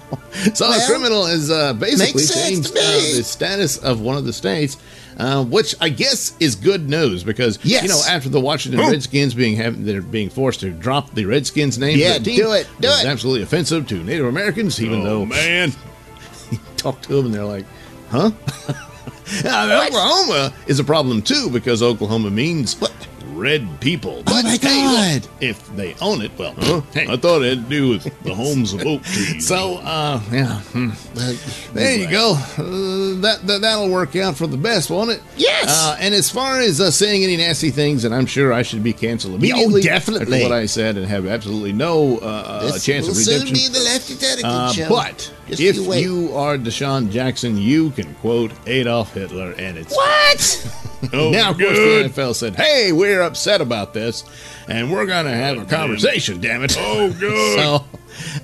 so 0.54 0.68
Well, 0.70 0.80
the 0.80 0.86
criminal 0.88 1.26
is 1.28 1.52
uh, 1.52 1.74
basically 1.74 2.26
changed 2.26 2.72
uh, 2.72 2.82
the 3.16 3.24
status 3.24 3.78
of 3.78 4.02
one 4.02 4.18
of 4.18 4.26
the 4.26 4.34
states. 4.34 4.78
Uh, 5.18 5.44
which 5.46 5.76
I 5.80 5.90
guess 5.90 6.36
is 6.40 6.56
good 6.56 6.90
news 6.90 7.24
because 7.24 7.60
Yes. 7.64 7.84
you 7.84 7.90
know 7.90 8.02
after 8.10 8.30
the 8.30 8.40
Washington 8.40 8.82
Oh. 8.82 8.90
Redskins 8.92 9.34
being 9.34 9.56
have, 9.58 9.84
they're 9.86 10.02
being 10.02 10.30
forced 10.30 10.62
to 10.62 10.72
drop 10.72 11.14
the 11.14 11.26
Redskins 11.26 11.78
name, 11.78 11.98
Yeah, 12.00 12.18
the 12.18 12.24
team, 12.24 12.38
do 12.38 12.52
it, 12.54 12.68
do 12.80 12.88
it. 12.88 13.06
absolutely 13.06 13.44
offensive 13.44 13.88
to 13.90 14.04
Native 14.04 14.26
Americans, 14.26 14.82
even 14.82 15.02
oh, 15.02 15.04
though 15.04 15.26
man. 15.26 15.72
talk 16.78 17.02
to 17.04 17.16
them 17.16 17.26
and 17.28 17.34
they're 17.36 17.46
like, 17.46 17.66
huh? 18.10 18.32
Now, 19.44 19.86
Oklahoma 19.88 20.54
is 20.68 20.80
a 20.80 20.84
problem 20.84 21.22
too 21.22 21.50
because 21.50 21.82
Oklahoma 21.82 22.30
means 22.30 22.76
red 23.44 23.68
people. 23.82 24.16
Oh, 24.20 24.24
But 24.24 24.44
my 24.46 24.58
hey, 24.62 24.88
look, 24.88 25.24
God. 25.24 25.44
if 25.44 25.76
they 25.76 25.94
own 26.02 26.22
it, 26.22 26.32
well, 26.38 26.54
Huh? 26.58 26.82
hey. 26.94 27.06
I 27.10 27.18
thought 27.18 27.42
it 27.44 27.50
had 27.58 27.64
to 27.66 27.70
do 27.70 27.90
with 27.90 28.24
the 28.24 28.34
homes 28.34 28.74
of 28.74 28.86
oak 28.86 29.04
trees. 29.04 29.46
So, 29.54 29.78
uh, 29.78 30.22
yeah, 30.32 30.60
hmm. 30.72 30.90
There 31.74 31.98
you 31.98 32.10
go. 32.10 32.32
Uh, 32.58 33.20
that, 33.22 33.40
that 33.44 33.62
that'll 33.62 33.90
work 33.90 34.16
out 34.16 34.38
for 34.38 34.48
the 34.48 34.58
best, 34.58 34.90
won't 34.90 35.12
it? 35.12 35.22
Yes. 35.38 35.66
Uh, 35.70 35.98
and 36.00 36.14
as 36.16 36.30
far 36.30 36.60
as 36.60 36.80
uh, 36.80 36.90
saying 36.92 37.24
any 37.24 37.36
nasty 37.38 37.70
things, 37.72 38.06
and 38.06 38.16
I'm 38.16 38.26
sure 38.26 38.54
I 38.54 38.62
should 38.62 38.84
be 38.84 38.94
canceled 38.94 39.36
immediately. 39.36 39.82
definitely. 39.82 40.42
what 40.44 40.52
I 40.54 40.66
said 40.66 40.96
and 40.98 41.06
have 41.06 41.26
absolutely 41.28 41.74
no 41.74 42.18
uh, 42.20 42.22
uh, 42.22 42.72
this 42.72 42.86
chance 42.86 43.06
will 43.06 43.12
of 43.12 43.18
soon 43.18 43.42
redemption. 43.42 43.56
be 43.56 43.68
the 43.80 43.84
Lefty 43.84 44.16
Tentacle 44.16 44.50
Uh, 44.52 44.72
show. 44.72 44.90
but 44.90 45.33
Just 45.48 45.62
if 45.62 45.76
you 45.76 45.94
you 45.94 46.36
are 46.36 46.58
DeSean 46.58 47.12
Jackson, 47.12 47.58
you 47.58 47.92
can 47.92 48.14
quote 48.16 48.52
Adolf 48.66 49.14
Hitler, 49.14 49.52
and 49.58 49.78
it's 49.78 49.94
What? 49.94 51.10
oh, 51.14 51.32
now. 51.32 51.52
Of 51.52 51.58
course, 51.58 51.78
good. 51.78 52.06
the 52.06 52.22
NFL 52.22 52.36
said, 52.36 52.56
"Hey, 52.56 52.92
we're 52.94 53.22
upset 53.22 53.60
about 53.60 53.94
this, 53.94 54.24
and 54.70 54.92
we're 54.92 55.06
going 55.06 55.26
to 55.26 55.34
have 55.34 55.58
a 55.58 55.66
conversation. 55.66 56.40
Damn 56.40 56.64
it!" 56.64 56.76
Oh, 56.80 57.14
good. 57.20 57.60
so, 57.60 57.86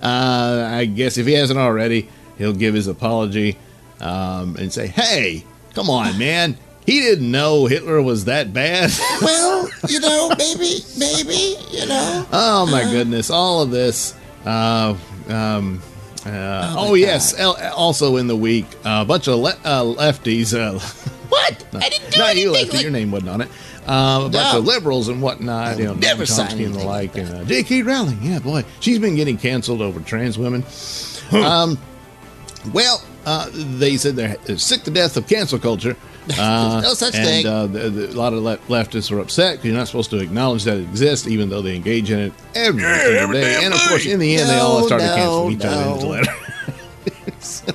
uh, 0.01 0.69
I 0.71 0.85
guess 0.85 1.17
if 1.17 1.25
he 1.25 1.33
hasn't 1.33 1.59
already, 1.59 2.09
he'll 2.37 2.53
give 2.53 2.73
his 2.73 2.87
apology 2.87 3.57
um, 4.01 4.57
and 4.57 4.71
say, 4.71 4.87
"Hey, 4.87 5.45
come 5.73 5.89
on, 5.89 6.17
man." 6.17 6.57
He 6.85 7.01
didn't 7.01 7.29
know 7.29 7.67
Hitler 7.67 8.01
was 8.01 8.25
that 8.25 8.51
bad. 8.51 8.91
well, 9.21 9.69
you 9.87 9.99
know, 9.99 10.33
maybe, 10.39 10.79
maybe, 10.97 11.55
you 11.69 11.85
know. 11.85 12.25
Oh 12.31 12.67
my 12.71 12.81
goodness! 12.81 13.29
All 13.29 13.61
of 13.61 13.69
this. 13.69 14.15
Uh, 14.43 14.95
um, 15.27 15.83
uh, 16.29 16.75
oh 16.77 16.93
yes. 16.95 17.37
El- 17.39 17.57
also 17.75 18.17
in 18.17 18.27
the 18.27 18.35
week, 18.35 18.65
a 18.85 19.03
bunch 19.05 19.27
of 19.27 19.39
le- 19.39 19.57
uh, 19.63 19.83
lefties. 19.83 20.53
Uh, 20.57 20.79
What? 21.29 21.63
I 21.75 21.89
didn't 21.89 22.11
do 22.11 22.17
not 22.19 22.35
you, 22.37 22.51
lefty. 22.51 22.71
like- 22.77 22.81
Your 22.81 22.91
name 22.91 23.11
wasn't 23.11 23.29
on 23.29 23.41
it. 23.41 23.49
Uh, 23.87 24.23
a 24.25 24.29
bunch 24.29 24.33
No. 24.33 24.57
of 24.59 24.65
liberals 24.65 25.07
and 25.09 25.21
whatnot. 25.21 25.77
You 25.77 25.85
know, 25.85 25.93
never 25.93 26.23
Chomsky 26.23 26.65
and 26.65 26.73
the 26.73 26.79
like. 26.83 27.13
like 27.13 27.17
and 27.17 27.35
uh, 27.35 27.43
J.K. 27.43 27.83
Rowling. 27.83 28.17
Yeah, 28.23 28.39
boy, 28.39 28.65
she's 28.79 28.97
been 28.97 29.15
getting 29.15 29.37
canceled 29.37 29.81
over 29.81 29.99
trans 29.99 30.39
women. 30.39 30.63
Um, 31.31 31.77
well, 32.73 33.03
uh, 33.27 33.47
they 33.53 33.97
said 33.97 34.15
they're 34.15 34.37
sick 34.57 34.83
to 34.83 34.91
death 34.91 35.17
of 35.17 35.27
cancel 35.27 35.59
culture. 35.59 35.95
Uh, 36.37 36.81
No 36.83 36.93
such 36.93 37.15
and, 37.15 37.25
thing. 37.25 37.45
Uh, 37.47 37.67
the, 37.67 37.89
the, 37.89 38.09
a 38.09 38.15
lot 38.17 38.33
of 38.33 38.43
le- 38.43 38.57
leftists 38.67 39.11
are 39.11 39.19
upset 39.19 39.53
because 39.57 39.65
you're 39.69 39.77
not 39.77 39.87
supposed 39.87 40.09
to 40.11 40.19
acknowledge 40.19 40.63
that 40.65 40.77
it 40.77 40.81
exists, 40.83 41.27
even 41.27 41.49
though 41.49 41.61
they 41.61 41.75
engage 41.75 42.11
in 42.11 42.19
it 42.19 42.33
every 42.55 42.81
Yeah, 42.81 42.97
single 42.99 43.19
every 43.19 43.35
day. 43.37 43.53
damn 43.53 43.63
And 43.65 43.73
of 43.73 43.79
course, 43.87 44.05
in 44.05 44.19
the 44.19 44.35
end, 44.35 44.49
they 44.49 44.57
all 44.59 44.81
No, 44.81 44.87
started 44.87 45.05
no, 45.07 45.15
canceling 45.15 45.51
each 45.53 45.65
other 45.65 46.01
in 46.05 46.09
letter. 46.09 46.31
so, 47.39 47.73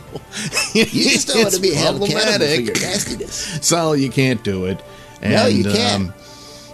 You 0.73 0.85
just 0.87 1.29
don't 1.29 1.39
want 1.39 1.51
to 1.51 1.57
it's 1.57 1.59
be 1.59 1.75
held 1.75 1.97
accountable 1.97 2.07
for 2.07 2.13
problematic. 2.13 2.67
your 2.67 2.75
nastiness. 2.81 3.59
So 3.67 3.93
you 3.95 4.11
can't 4.11 4.43
do 4.45 4.67
it. 4.67 4.81
And, 5.23 5.35
um, 5.35 5.41
No, 5.43 5.47
you 5.49 5.65
can't. 5.65 6.13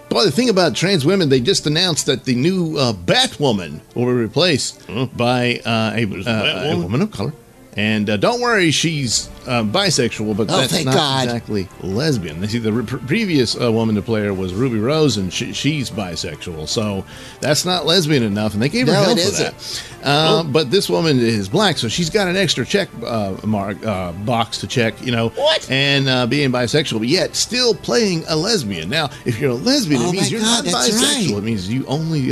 boy, 0.09 0.25
the 0.25 0.31
thing 0.31 0.49
about 0.51 0.75
trans 0.75 1.05
women, 1.07 1.29
they 1.29 1.41
just 1.41 1.67
announced 1.67 2.07
that 2.07 2.25
the 2.25 2.35
new 2.35 2.77
uh, 2.77 2.93
Batwoman 2.93 3.81
will 3.95 4.07
be 4.07 4.13
replaced 4.13 4.83
by 5.17 5.61
uh, 5.65 5.93
a, 5.95 6.05
uh, 6.29 6.73
a 6.73 6.77
woman 6.77 7.03
of 7.03 7.11
color. 7.13 7.33
And 7.77 8.11
uh, 8.11 8.17
don't 8.17 8.41
worry, 8.41 8.73
she's 8.73 9.29
uh, 9.47 9.63
bisexual, 9.63 10.37
but 10.37 10.51
Oh, 10.51 10.57
that's 10.61 10.85
not 10.85 10.93
God. 10.93 11.25
exactly 11.25 11.69
lesbian. 11.83 12.41
They 12.41 12.49
see, 12.49 12.59
the 12.59 12.73
re- 12.73 12.85
previous 12.85 13.59
uh, 13.59 13.71
woman 13.71 13.95
to 13.95 14.03
play 14.03 14.23
her 14.23 14.35
was 14.35 14.53
Ruby 14.53 14.79
Rose, 14.81 15.17
and 15.17 15.33
she, 15.33 15.53
she's 15.53 15.89
bisexual. 15.89 16.67
So 16.67 17.05
that's 17.41 17.65
not 17.65 17.87
lesbian 17.87 18.25
enough, 18.25 18.55
and 18.55 18.63
they 18.63 18.69
gave 18.69 18.89
her 18.89 18.93
No, 18.93 19.03
hell 19.05 19.15
for 19.15 19.21
isn't. 19.21 19.57
that. 19.57 20.07
Uh, 20.07 20.43
But 20.43 20.73
this 20.73 20.91
woman 20.91 21.21
is 21.21 21.49
black, 21.49 21.79
so 21.79 21.87
she's 21.87 22.11
got 22.11 22.27
an 22.27 22.37
extra 22.37 22.67
check 22.67 22.89
uh, 23.07 23.37
mark 23.45 23.85
uh, 23.87 24.13
box 24.13 24.59
to 24.59 24.67
check, 24.67 25.01
you 25.05 25.13
know. 25.13 25.29
What? 25.31 25.71
And 25.71 26.09
uh, 26.09 26.27
being 26.27 26.51
bisexual, 26.51 26.99
but 26.99 27.09
yet 27.09 27.37
still 27.37 27.75
playing 27.75 28.25
a 28.29 28.35
lesbian. 28.35 28.91
Now, 28.91 29.11
if 29.25 29.39
you're 29.39 29.53
a 29.53 29.55
lesbian, 29.55 30.03
Oh 30.03 30.09
it 30.09 30.13
means 30.13 30.33
you're 30.33 30.41
God, 30.41 30.65
not 30.67 30.75
bisexual. 30.75 31.29
right. 31.35 31.39
It 31.39 31.45
means 31.45 31.73
you 31.73 31.87
only 31.87 32.31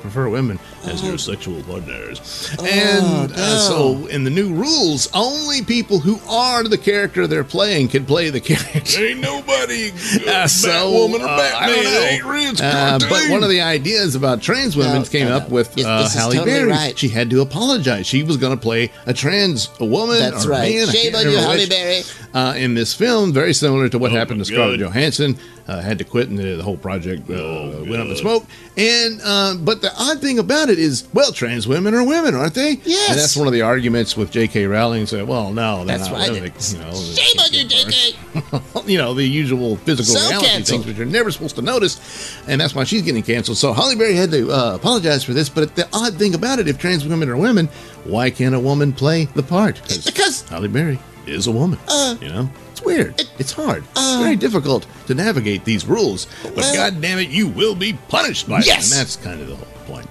prefer 0.00 0.28
women 0.28 0.58
as 0.84 1.02
Oh. 1.02 1.06
your 1.08 1.18
sexual 1.18 1.62
partners. 1.62 2.50
and 2.60 3.32
uh, 3.32 3.36
no. 3.36 3.58
so, 3.68 4.06
in 4.08 4.24
the 4.24 4.30
new 4.30 4.52
rules. 4.64 5.08
Only 5.14 5.62
people 5.62 5.98
who 6.00 6.18
are 6.28 6.64
the 6.64 6.78
character 6.78 7.26
they're 7.26 7.44
playing 7.44 7.88
can 7.88 8.04
play 8.04 8.30
the 8.30 8.40
character. 8.50 9.04
Ain't 9.04 9.20
nobody 9.20 9.90
Uh, 10.26 10.46
so, 10.46 10.68
Batwoman 10.68 11.20
or 11.20 11.28
uh, 11.28 11.30
I 11.30 11.36
Batman. 11.38 11.74
don't 11.74 11.84
know. 11.84 12.00
Ain't 12.00 12.24
Rich 12.24 12.60
Uh, 12.62 12.98
but 13.08 13.30
one 13.30 13.42
of 13.42 13.50
the 13.50 13.60
ideas 13.60 14.14
about 14.14 14.40
trans 14.42 14.76
women 14.76 15.02
No, 15.02 15.08
came 15.08 15.28
no, 15.28 15.36
up 15.36 15.48
no. 15.48 15.54
with 15.54 15.76
Yes, 15.76 15.86
uh, 15.86 16.18
Halle 16.18 16.34
totally 16.34 16.50
Berry. 16.50 16.70
right. 16.70 16.98
She 16.98 17.08
had 17.08 17.30
to 17.30 17.40
apologize. 17.40 18.06
She 18.06 18.22
was 18.22 18.36
going 18.36 18.56
to 18.56 18.60
play 18.60 18.90
a 19.06 19.14
trans 19.14 19.68
woman. 19.78 20.18
That's 20.18 20.46
or 20.46 20.50
right. 20.50 20.72
Man, 20.74 20.88
I 20.88 20.92
Shame 20.92 21.12
can't 21.12 21.14
on 21.16 21.22
you, 21.32 21.36
remember 21.38 21.50
Halle 21.56 21.68
Berry. 21.68 22.02
Uh, 22.34 22.54
in 22.56 22.74
this 22.74 22.94
film, 22.94 23.32
very 23.32 23.52
similar 23.54 23.88
to 23.88 23.98
what 23.98 24.12
Oh, 24.12 24.14
happened 24.16 24.44
to 24.44 24.50
my 24.50 24.56
Scarlett 24.56 24.80
Johansson. 24.80 25.38
Uh, 25.66 25.80
had 25.80 25.96
to 25.96 26.04
quit, 26.04 26.28
and 26.28 26.38
the, 26.38 26.56
the 26.56 26.62
whole 26.62 26.76
project 26.76 27.22
uh, 27.30 27.32
Oh, 27.34 27.70
went 27.88 27.94
up 27.94 28.00
in 28.02 28.08
God. 28.08 28.16
smoke. 28.18 28.44
And 28.76 29.18
uh, 29.24 29.54
but 29.58 29.80
the 29.80 29.90
odd 29.98 30.20
thing 30.20 30.38
about 30.38 30.68
it 30.68 30.78
is, 30.78 31.08
well, 31.14 31.32
trans 31.32 31.66
women 31.66 31.94
are 31.94 32.06
women, 32.06 32.34
aren't 32.34 32.52
they? 32.52 32.72
Yes. 32.84 33.08
And 33.08 33.18
that's 33.18 33.34
one 33.34 33.46
of 33.46 33.54
the 33.54 33.62
arguments 33.62 34.14
with 34.14 34.30
J.K. 34.30 34.66
Rowling. 34.66 35.06
Say, 35.06 35.22
well, 35.22 35.52
no, 35.54 35.82
That's 35.86 36.10
not 36.10 36.12
right. 36.18 36.30
women. 36.32 36.52
You 36.68 36.78
know, 36.80 36.92
Shame 36.92 37.38
on 37.40 37.52
you, 37.52 37.64
JK. 37.64 38.86
you 38.88 38.98
know, 38.98 39.14
the 39.14 39.24
usual 39.24 39.76
physical 39.76 40.14
So 40.14 40.28
reality 40.28 40.48
canceled. 40.48 40.66
things 40.66 40.86
which 40.86 40.96
you're 40.98 41.06
never 41.06 41.30
supposed 41.30 41.56
to 41.56 41.62
notice, 41.62 42.36
and 42.46 42.60
that's 42.60 42.74
why 42.74 42.84
she's 42.84 43.00
getting 43.00 43.22
canceled. 43.22 43.56
So 43.56 43.72
Halle 43.72 43.96
Berry 43.96 44.16
had 44.16 44.30
to 44.32 44.50
uh, 44.52 44.74
apologize 44.74 45.24
for 45.24 45.32
this. 45.32 45.48
But 45.48 45.74
the 45.76 45.88
odd 45.94 46.14
thing 46.18 46.34
about 46.34 46.58
it, 46.58 46.68
if 46.68 46.76
trans 46.78 47.06
women 47.08 47.30
are 47.30 47.38
women, 47.38 47.68
why 48.04 48.28
can't 48.28 48.54
a 48.54 48.60
woman 48.60 48.92
play 48.92 49.24
the 49.34 49.42
part? 49.42 49.80
Because 50.04 50.46
Halle 50.50 50.68
Berry 50.68 50.98
is 51.26 51.46
a 51.46 51.52
woman. 51.52 51.78
Uh, 51.88 52.16
you 52.20 52.28
know, 52.28 52.50
it's 52.86 52.96
weird. 52.98 53.22
it's 53.38 53.52
hard. 53.52 53.82
uh, 53.82 54.16
it's 54.16 54.22
very 54.22 54.36
difficult 54.36 54.86
to 55.06 55.14
navigate 55.14 55.64
these 55.64 55.84
rules. 55.86 56.26
But 56.42 56.56
well- 56.56 56.74
God 56.74 57.00
damn 57.00 57.18
it, 57.18 57.28
you 57.30 57.48
will 57.48 57.74
be 57.74 57.94
punished 58.08 58.48
by 58.48 58.60
Yes! 58.60 58.90
it. 58.90 58.92
And 58.96 59.00
that's 59.00 59.16
kind 59.16 59.40
of 59.40 59.48
the 59.48 59.56
whole 59.56 59.66
point. 59.86 60.10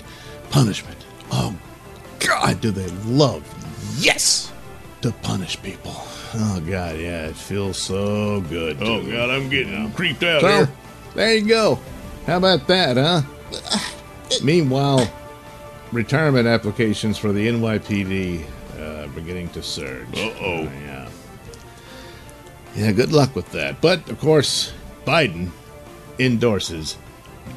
Punishment. 0.50 0.98
Oh 1.32 1.56
God, 2.20 2.62
do 2.62 2.72
they 2.72 2.88
love 3.06 3.44
yes 4.00 4.52
to 5.02 5.12
punish 5.24 5.62
people? 5.62 5.94
Oh 6.36 6.62
God, 6.68 6.98
yeah, 7.00 7.28
it 7.28 7.36
feels 7.36 7.78
so 7.78 8.42
good. 8.42 8.78
Oh 8.82 9.02
dude. 9.02 9.12
God, 9.14 9.30
I'm 9.30 9.50
getting 9.50 9.92
creeped 9.94 10.24
out 10.24 10.42
So, 10.42 10.48
here. 10.48 10.70
there 11.16 11.36
you 11.36 11.46
go. 11.48 11.80
How 12.26 12.38
about 12.38 12.68
that, 12.68 12.98
huh? 12.98 13.22
Meanwhile, 14.44 15.12
retirement 15.92 16.48
applications 16.48 17.18
for 17.18 17.32
the 17.32 17.48
NYPD 17.48 18.44
uh, 18.80 19.08
beginning 19.10 19.50
to 19.50 19.62
surge. 19.62 20.08
Uh-oh. 20.18 20.64
yeah. 20.64 21.10
Yeah, 22.76 22.92
good 22.92 23.12
luck 23.14 23.36
with 23.36 23.52
that. 23.52 23.82
But, 23.82 24.10
of 24.10 24.20
course, 24.20 24.74
Biden 25.06 25.50
endorses 26.20 26.98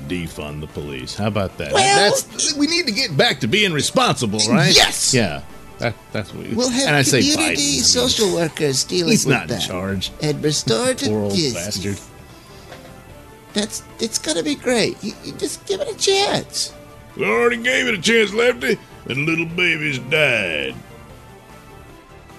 defund 0.08 0.60
the 0.60 0.66
police. 0.66 1.14
How 1.16 1.28
about 1.28 1.56
that? 1.58 1.72
Well- 1.72 2.10
that's 2.10 2.54
we 2.54 2.66
need 2.66 2.86
to 2.86 2.92
get 2.92 3.16
back 3.16 3.40
to 3.40 3.46
being 3.48 3.72
responsible, 3.72 4.40
right? 4.48 4.74
Yes! 4.74 5.14
Yeah. 5.14 5.42
That, 5.78 5.94
that's 6.10 6.32
what 6.32 6.46
we 6.48 6.54
We'll 6.54 6.70
have 6.70 6.86
and 6.88 6.96
I 6.96 7.02
say 7.02 7.20
Biden. 7.20 7.32
I 7.32 7.34
community 7.34 7.62
mean, 7.62 7.82
social 7.82 8.34
workers 8.34 8.82
dealing 8.84 9.10
he's 9.10 9.26
with 9.26 9.34
not 9.34 9.42
in 9.42 9.48
that. 9.50 9.60
charge. 9.60 10.10
And 10.22 10.42
restorative 10.42 11.08
Poor 11.08 11.24
old 11.24 11.34
justice. 11.34 11.52
bastard. 11.52 12.00
That's 13.52 13.82
it's 14.00 14.18
gonna 14.18 14.42
be 14.42 14.54
great. 14.54 15.02
You, 15.04 15.12
you 15.24 15.32
just 15.32 15.64
give 15.66 15.80
it 15.82 15.88
a 15.88 15.96
chance. 15.98 16.72
We 17.16 17.24
already 17.26 17.62
gave 17.62 17.86
it 17.88 17.94
a 17.94 18.00
chance, 18.00 18.32
Lefty, 18.32 18.78
and 19.08 19.26
little 19.26 19.44
babies 19.46 19.98
died. 19.98 20.74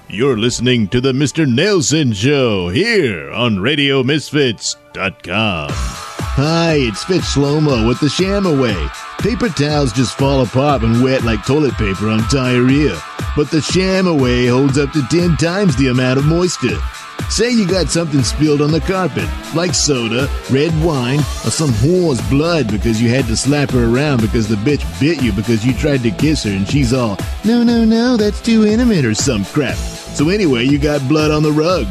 You're 0.10 0.38
listening 0.38 0.88
to 0.90 1.02
the 1.02 1.12
Mr. 1.12 1.46
Nailsin 1.46 2.16
Show 2.16 2.70
here 2.70 3.30
on 3.30 3.58
RadioMisfits.com. 3.58 5.68
Hi, 5.70 6.76
it's 6.76 7.04
Fitz 7.04 7.36
Shlomo 7.36 7.86
with 7.86 8.00
the 8.00 8.08
Sham 8.08 8.46
Away. 8.46 8.88
Paper 9.20 9.50
towels 9.50 9.92
just 9.92 10.18
fall 10.18 10.44
apart 10.44 10.82
when 10.82 11.04
wet 11.04 11.24
like 11.24 11.46
toilet 11.46 11.74
paper 11.74 12.08
on 12.08 12.24
diarrhea, 12.30 12.98
but 13.36 13.52
the 13.52 13.60
Sham 13.60 14.08
Away 14.08 14.48
holds 14.48 14.78
up 14.78 14.94
to 14.94 15.06
10 15.10 15.36
times 15.36 15.76
the 15.76 15.88
amount 15.88 16.20
of 16.20 16.26
moisture. 16.26 16.80
Say 17.30 17.52
you 17.52 17.68
got 17.68 17.90
something 17.90 18.24
spilled 18.24 18.62
on 18.62 18.72
the 18.72 18.80
carpet, 18.80 19.28
like 19.54 19.74
soda, 19.74 20.30
red 20.50 20.72
wine, 20.84 21.20
or 21.20 21.52
some 21.52 21.70
whore's 21.72 22.22
blood 22.30 22.72
because 22.72 23.02
you 23.02 23.10
had 23.10 23.26
to 23.26 23.36
slap 23.36 23.70
her 23.72 23.86
around 23.86 24.22
because 24.22 24.48
the 24.48 24.56
bitch 24.56 25.00
bit 25.00 25.22
you 25.22 25.34
because 25.34 25.66
you 25.66 25.74
tried 25.74 26.04
to 26.04 26.12
kiss 26.12 26.44
her 26.44 26.52
and 26.52 26.68
she's 26.68 26.94
all, 26.94 27.18
no, 27.44 27.64
no, 27.64 27.84
no, 27.84 28.16
that's 28.16 28.42
too 28.42 28.66
intimate 28.66 29.06
or 29.06 29.14
some 29.14 29.44
crap. 29.46 29.76
So 29.76 30.30
anyway, 30.30 30.64
you 30.64 30.80
got 30.80 31.08
blood 31.10 31.30
on 31.30 31.44
the 31.44 31.52
rug. 31.52 31.86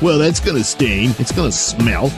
Well, 0.00 0.18
that's 0.18 0.40
gonna 0.40 0.64
stain, 0.64 1.10
it's 1.18 1.32
gonna 1.32 1.52
smell. 1.52 2.10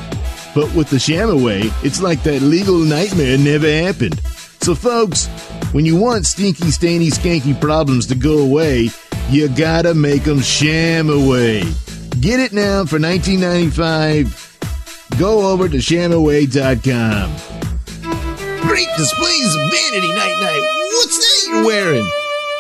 But 0.55 0.73
with 0.75 0.91
the 0.91 0.99
sham 0.99 1.29
away, 1.29 1.63
it's 1.83 2.01
like 2.01 2.23
that 2.23 2.41
legal 2.41 2.79
nightmare 2.79 3.37
never 3.37 3.71
happened. 3.71 4.21
So 4.63 4.75
folks, 4.75 5.27
when 5.73 5.85
you 5.85 5.97
want 5.97 6.25
stinky, 6.25 6.71
stainy, 6.71 7.09
skanky 7.09 7.61
problems 7.61 8.07
to 8.07 8.15
go 8.15 8.39
away, 8.39 8.91
you 9.29 9.49
gotta 9.49 9.93
make 9.93 10.23
them 10.25 10.41
sham 10.41 11.11
away. 11.11 11.63
Get 12.21 12.39
it 12.39 12.53
now 12.53 12.85
for 12.85 12.99
19.95. 12.99 15.19
Go 15.19 15.51
over 15.51 15.69
to 15.69 15.79
shamaway.com. 15.79 17.31
Great 18.69 18.89
displays 18.97 19.55
of 19.55 19.61
vanity 19.71 20.09
Night 20.13 20.37
Knight. 20.41 20.63
What's 20.93 21.19
that 21.19 21.47
you're 21.51 21.65
wearing? 21.65 22.05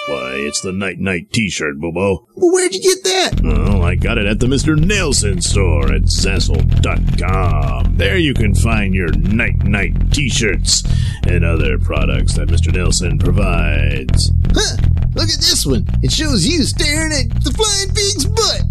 Why, 0.08 0.32
it's 0.38 0.60
the 0.62 0.72
Night 0.72 0.98
Knight 0.98 1.30
T-shirt, 1.32 1.78
Bobo. 1.78 2.26
Well, 2.34 2.52
where'd 2.52 2.74
you 2.74 2.80
get 2.80 3.04
that? 3.04 3.40
Oh, 3.44 3.82
I 3.82 3.94
got 3.96 4.16
it 4.18 4.26
at 4.26 4.40
the 4.40 4.46
Mr. 4.46 4.74
Nailsin 4.76 5.42
store 5.42 5.92
at 5.92 6.02
Zazzle.com. 6.04 7.96
There 7.96 8.16
you 8.16 8.32
can 8.34 8.54
find 8.54 8.94
your 8.94 9.12
Night 9.12 9.62
Knight 9.62 10.10
T-shirts 10.12 10.82
and 11.28 11.44
other 11.44 11.78
products 11.78 12.32
that 12.34 12.48
Mr. 12.48 12.72
Nailsin 12.72 13.20
provides. 13.22 14.32
Huh, 14.54 14.76
look 15.14 15.28
at 15.28 15.40
this 15.40 15.64
one. 15.66 15.84
It 16.02 16.12
shows 16.12 16.46
you 16.46 16.62
staring 16.64 17.12
at 17.12 17.28
the 17.42 17.50
flying 17.52 17.90
pig's 17.94 18.26
butt. 18.26 18.62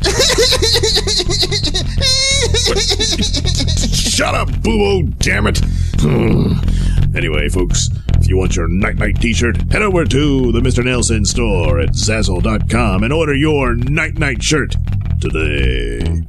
Shut 3.95 4.35
up, 4.35 4.49
Boo! 4.61 5.03
Damn 5.19 5.47
it! 5.47 5.59
Hmm. 5.99 6.53
anyway, 7.15 7.49
folks, 7.49 7.89
if 8.15 8.27
you 8.27 8.37
want 8.37 8.55
your 8.55 8.67
Night 8.67 8.97
Knight 8.97 9.19
T-shirt, 9.21 9.71
head 9.71 9.81
over 9.81 10.05
to 10.05 10.51
the 10.51 10.59
Mr. 10.59 10.83
Nailsin 10.83 11.25
store 11.25 11.79
at 11.79 11.89
Zazzle.com 11.89 13.03
and 13.03 13.13
order 13.13 13.33
your 13.33 13.75
Night 13.75 14.17
Knight 14.17 14.43
shirt 14.43 14.75
today. 15.21 16.23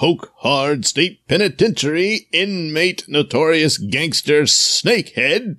Poke 0.00 0.32
Hard 0.36 0.86
State 0.86 1.28
Penitentiary, 1.28 2.26
inmate 2.32 3.06
notorious 3.06 3.76
gangster 3.76 4.44
Snakehead 4.44 5.58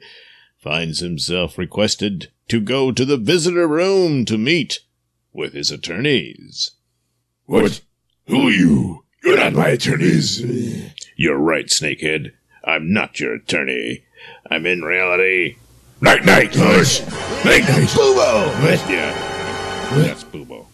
finds 0.58 0.99
himself 0.99 1.60
requested 1.60 2.32
to 2.47 2.60
go 2.60 2.91
to 2.91 3.06
the 3.06 3.17
visitor 3.17 3.67
room 3.67 4.25
to 4.25 4.39
meet 4.39 4.80
with 5.32 5.54
his 5.54 5.69
attorneys. 5.69 6.71
What? 7.45 7.82
Who 8.25 8.47
are 8.47 8.51
you? 8.51 9.04
You're 9.23 9.38
not 9.38 9.54
my 9.54 9.67
attorneys. 9.67 10.41
You're 11.15 11.38
right, 11.38 11.67
Snakehead. 11.67 12.32
I'm 12.63 12.91
not 12.91 13.19
your 13.19 13.36
attorney. 13.36 14.06
I'm 14.49 14.65
in 14.65 14.82
reality. 14.82 15.58
Night 16.01 16.25
Knight, 16.25 16.56
Hush! 16.56 17.01
Night 17.45 17.62
Knight! 17.69 17.89
Boobo! 17.89 18.89
Yeah. 18.89 19.13
That's 19.97 20.23
Boobo. 20.23 20.65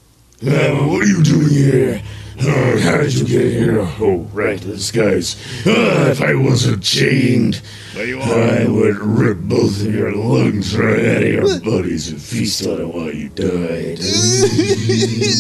Uh, 0.42 0.88
what 0.88 1.04
are 1.04 1.06
you 1.06 1.22
doing 1.22 1.50
here? 1.50 2.02
Uh, 2.40 2.78
how 2.80 2.98
did 2.98 3.14
you 3.16 3.26
get 3.26 3.52
here? 3.52 3.80
Oh, 4.00 4.28
right, 4.32 4.60
this 4.60 4.92
guy's. 4.92 5.36
Uh, 5.66 6.10
if 6.12 6.22
I 6.22 6.36
wasn't 6.36 6.84
chained, 6.84 7.62
I 7.96 8.66
would 8.68 8.98
rip 8.98 9.40
both 9.40 9.82
of 9.82 9.94
your 9.94 10.12
lungs 10.14 10.78
right 10.78 11.00
out 11.00 11.24
of 11.24 11.28
your 11.28 11.60
bodies 11.62 12.10
and 12.10 12.22
feast 12.22 12.66
on 12.68 12.82
it 12.82 12.88
while 12.88 13.12
you 13.12 13.30
died. 13.30 13.98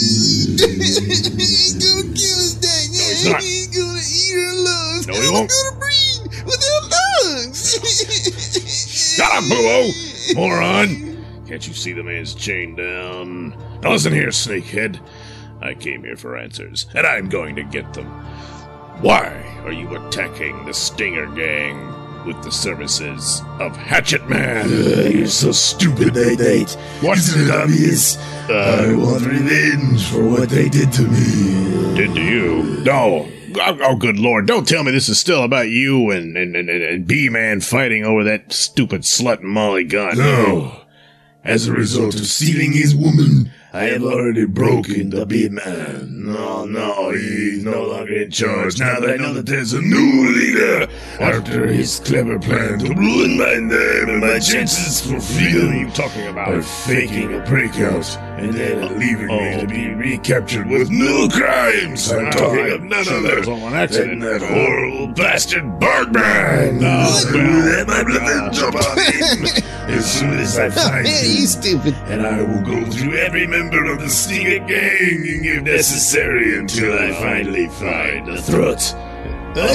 He's 0.97 1.73
gonna 1.75 2.13
kill 2.13 2.39
us, 2.39 2.53
Dad. 2.55 2.87
Yeah, 2.89 3.09
he's 3.09 3.29
not. 3.29 3.41
He's 3.41 3.67
gonna 3.67 3.99
eat 3.99 4.35
our 4.35 4.55
lungs. 4.55 5.07
No, 5.07 5.13
he 5.13 5.29
won't. 5.29 5.51
He's 5.51 5.63
gonna 5.63 5.79
breathe 5.79 6.45
with 6.45 6.63
our 6.65 6.81
lungs. 7.35 7.59
Shut 9.17 9.31
up, 9.31 9.43
Boo! 9.49 9.91
Moron! 10.35 11.25
Can't 11.47 11.65
you 11.67 11.73
see 11.73 11.93
the 11.93 12.03
man's 12.03 12.33
chained 12.33 12.77
down? 12.77 13.55
Now 13.81 13.91
listen 13.91 14.13
here, 14.13 14.27
Snakehead. 14.29 14.99
I 15.61 15.73
came 15.73 16.03
here 16.03 16.17
for 16.17 16.37
answers, 16.37 16.85
and 16.93 17.05
I'm 17.05 17.29
going 17.29 17.55
to 17.55 17.63
get 17.63 17.93
them. 17.93 18.07
Why 19.01 19.29
are 19.63 19.71
you 19.71 19.95
attacking 19.95 20.65
the 20.65 20.73
Stinger 20.73 21.27
Gang 21.35 22.25
with 22.25 22.41
the 22.43 22.51
services 22.51 23.41
of 23.59 23.75
Hatchet 23.75 24.27
Man? 24.27 24.69
you're 24.69 25.27
so 25.27 25.51
stupid, 25.51 26.15
Nate 26.15 26.39
Nate. 26.39 26.71
What? 27.01 27.17
Isn't 27.17 27.47
it 27.47 27.51
obvious? 27.51 28.17
Uh, 28.49 28.87
I 28.89 28.95
want 28.95 29.25
revenge 29.25 30.07
for 30.07 30.27
what 30.27 30.49
they 30.49 30.67
did 30.69 30.91
to 30.93 31.03
me. 31.03 31.95
Did 31.95 32.15
to 32.15 32.21
you? 32.21 32.83
No. 32.83 33.29
oh, 33.59 33.77
oh, 33.81 33.95
good 33.95 34.19
lord! 34.19 34.45
Don't 34.45 34.67
tell 34.67 34.83
me 34.83 34.91
this 34.91 35.09
is 35.09 35.19
still 35.19 35.43
about 35.43 35.69
you 35.69 36.11
and 36.11 36.37
and 36.37 36.55
and, 36.55 36.69
and 36.69 37.07
B 37.07 37.29
Man 37.29 37.61
fighting 37.61 38.03
over 38.03 38.23
that 38.23 38.53
stupid 38.53 39.01
slut 39.01 39.41
Molly 39.41 39.83
Gunn. 39.83 40.17
No. 40.17 40.83
As 41.43 41.67
a 41.67 41.71
result 41.71 42.15
of 42.15 42.25
stealing 42.25 42.73
his 42.73 42.95
woman, 42.95 43.51
I 43.77 43.89
have 43.89 44.01
already 44.01 44.45
broken 44.45 45.11
the 45.11 45.23
big 45.27 45.51
man. 45.51 46.25
No, 46.25 46.65
no, 46.65 47.11
he's 47.11 47.63
no 47.63 47.83
longer 47.83 48.23
in 48.23 48.31
charge 48.31 48.79
now 48.79 48.99
that 48.99 49.11
I 49.11 49.17
know 49.17 49.33
that 49.35 49.45
there's 49.45 49.73
a 49.73 49.81
new 49.81 50.33
leader. 50.33 50.87
After 51.19 51.65
his 51.65 51.99
clever 51.99 52.37
plan 52.37 52.77
to 52.77 52.93
ruin 52.93 53.39
my 53.39 53.55
name 53.55 54.09
and 54.09 54.19
my 54.21 54.37
chances 54.37 55.01
for 55.01 55.19
freedom, 55.19 55.73
you 55.73 55.89
talking 55.89 56.27
about? 56.27 56.47
by 56.47 56.61
faking 56.61 57.33
a 57.33 57.39
breakout 57.39 58.15
and 58.37 58.53
then 58.53 58.83
oh. 58.83 58.87
leaving 58.93 59.27
me 59.27 59.59
to 59.59 59.67
be 59.67 59.89
oh. 59.89 59.95
recaptured 59.95 60.67
with 60.67 60.91
new 60.91 61.27
crimes. 61.29 62.11
I'm 62.11 62.29
talking 62.29 62.71
of 62.71 62.83
none 62.83 63.07
other 63.07 63.41
than 63.41 64.19
that 64.19 64.43
oh. 64.43 64.45
horrible 64.45 65.07
bastard 65.07 65.79
Birdman. 65.79 66.81
Let 66.81 67.87
my 67.87 68.01
revenge 68.01 68.59
upon 68.59 68.99
him 68.99 69.45
ah. 69.45 69.87
as 69.87 70.19
soon 70.19 70.33
as 70.35 70.59
I 70.59 70.69
find 70.69 71.03
Man, 71.03 71.25
you 71.25 71.47
stupid. 71.47 71.95
And 72.05 72.27
I 72.27 72.43
will 72.43 72.61
go 72.61 72.91
through 72.91 73.17
every 73.17 73.47
member 73.47 73.85
of 73.91 73.99
the 73.99 74.09
Stinger 74.09 74.59
gang 74.59 74.67
if 74.69 75.63
necessary 75.63 76.59
until 76.59 76.93
I 76.93 77.11
finally 77.13 77.69
find 77.69 78.27
the 78.27 78.39
throat. 78.39 78.93
I 79.59 79.73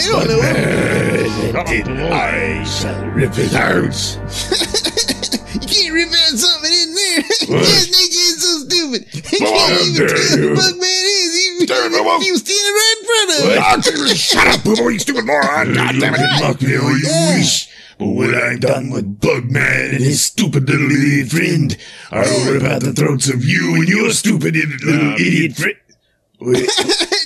shall 2.64 3.04
rip 3.10 3.32
it 3.36 3.52
out. 3.54 4.18
You 5.52 5.58
can't 5.60 5.92
rip 5.92 6.08
out 6.08 6.38
something 6.38 6.72
in 6.72 6.94
there. 6.94 7.22
What? 7.48 7.64
Just 7.64 7.90
make 7.90 8.12
it 8.12 8.38
so 8.38 8.58
stupid. 8.62 9.02
You 9.32 9.38
can't 9.40 9.80
even 9.82 10.06
tell 10.06 10.38
you. 10.38 10.48
who 10.48 10.54
Bugman 10.54 10.82
is. 10.82 11.66
Dare 11.66 11.86
if 11.86 11.92
you, 11.92 11.98
Bobo. 11.98 12.24
you 12.24 12.36
standing 12.36 12.74
right 12.74 12.96
in 13.00 13.04
front 13.06 13.30
of. 13.30 13.36
What? 14.06 14.16
Shut 14.16 14.46
up, 14.46 14.60
Boobo, 14.60 14.92
you 14.92 14.98
stupid 15.00 15.26
moron! 15.26 15.74
God 15.74 15.94
damn 15.98 16.14
it, 16.14 16.20
you 16.20 16.68
me 16.68 16.76
all 16.76 16.96
you 16.96 17.08
wish. 17.36 17.68
But 17.98 18.06
when 18.08 18.34
I'm 18.34 18.58
done 18.58 18.90
with 18.90 19.20
Bugman 19.20 19.90
and 19.94 20.02
his 20.02 20.24
stupid 20.24 20.68
little 20.68 20.90
idiot 20.90 21.28
friend, 21.28 21.76
I 22.10 22.20
will 22.22 22.52
rip 22.54 22.62
out 22.64 22.82
the 22.82 22.92
throats 22.92 23.28
of 23.28 23.44
you 23.44 23.74
and 23.76 23.88
your 23.88 24.10
stupid 24.10 24.54
little 24.54 25.14
idiot 25.14 25.56
friend. 25.56 25.76
Wait, 26.46 26.66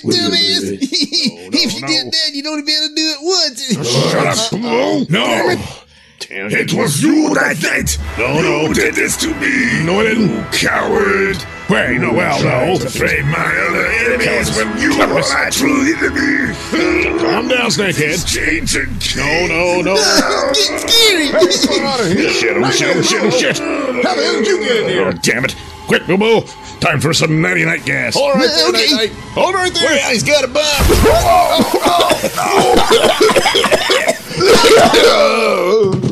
wait, 0.03 0.15
Dumbass. 0.19 0.61
wait, 0.61 0.79
wait. 0.79 0.79
if 1.53 1.73
you 1.73 1.87
did 1.87 2.05
that, 2.11 2.29
you'd 2.33 2.45
only 2.45 2.61
be 2.63 2.71
able 2.75 2.89
to 2.89 2.95
do 2.95 3.15
it 3.15 3.21
once. 3.21 4.11
Shut 4.11 4.27
up, 4.27 4.37
uh, 4.37 4.55
Boobo! 4.55 5.01
Uh, 5.01 5.05
no! 5.09 5.55
Damn 6.19 6.51
It 6.51 6.73
was 6.73 7.01
you 7.01 7.33
that 7.33 7.61
night! 7.61 7.97
No, 8.17 8.41
no. 8.41 8.67
You 8.67 8.73
did 8.73 8.95
this 8.95 9.17
to 9.17 9.27
me! 9.35 9.83
No, 9.85 9.99
I 10.01 10.03
didn't. 10.03 10.29
You 10.29 10.43
coward! 10.51 11.37
Wait, 11.69 11.97
no, 11.99 12.13
well, 12.13 12.39
Tried 12.39 12.67
no. 12.67 12.77
to 12.79 12.89
frame 12.89 13.27
my 13.29 13.37
other 13.69 13.85
enemies 14.05 14.55
when 14.55 14.69
you 14.81 14.97
were 14.97 15.07
my 15.07 15.49
true 15.51 15.81
enemy! 15.81 16.53
Calm 17.19 17.47
down, 17.47 17.69
Snakehead. 17.69 18.21
Change 18.25 18.75
and 18.75 18.93
No, 19.17 19.47
no, 19.47 19.81
no. 19.81 19.95
Get 19.95 20.55
scary. 20.55 22.31
shit, 22.31 22.57
oh 22.57 22.71
shit, 22.71 22.97
oh 22.97 23.01
shit, 23.01 23.23
oh 23.23 23.29
shit. 23.29 23.57
How 23.59 24.13
the 24.15 24.21
hell 24.23 24.33
did 24.41 24.47
you 24.47 24.59
get 24.59 24.77
in 24.83 24.89
here? 24.89 25.07
Oh, 25.07 25.11
damn 25.11 25.43
it. 25.45 25.55
Quick, 25.87 26.05
Bilbo. 26.07 26.41
Time 26.79 26.99
for 27.01 27.13
some 27.13 27.41
natty 27.41 27.65
night 27.65 27.85
gas. 27.85 28.15
All 28.15 28.33
right, 28.33 28.47
there, 28.47 28.69
Okay. 28.69 28.91
Night 28.91 29.09
Knight. 29.09 29.11
Hold 29.33 29.55
right 29.55 29.73
there. 29.73 29.83
Well, 29.83 30.09
he's 30.11 30.23
got 30.23 30.43
a 30.43 30.47
bomb. 30.47 30.63
Oh, 31.19 31.81
oh, 31.85 32.93
oh. 35.99 36.03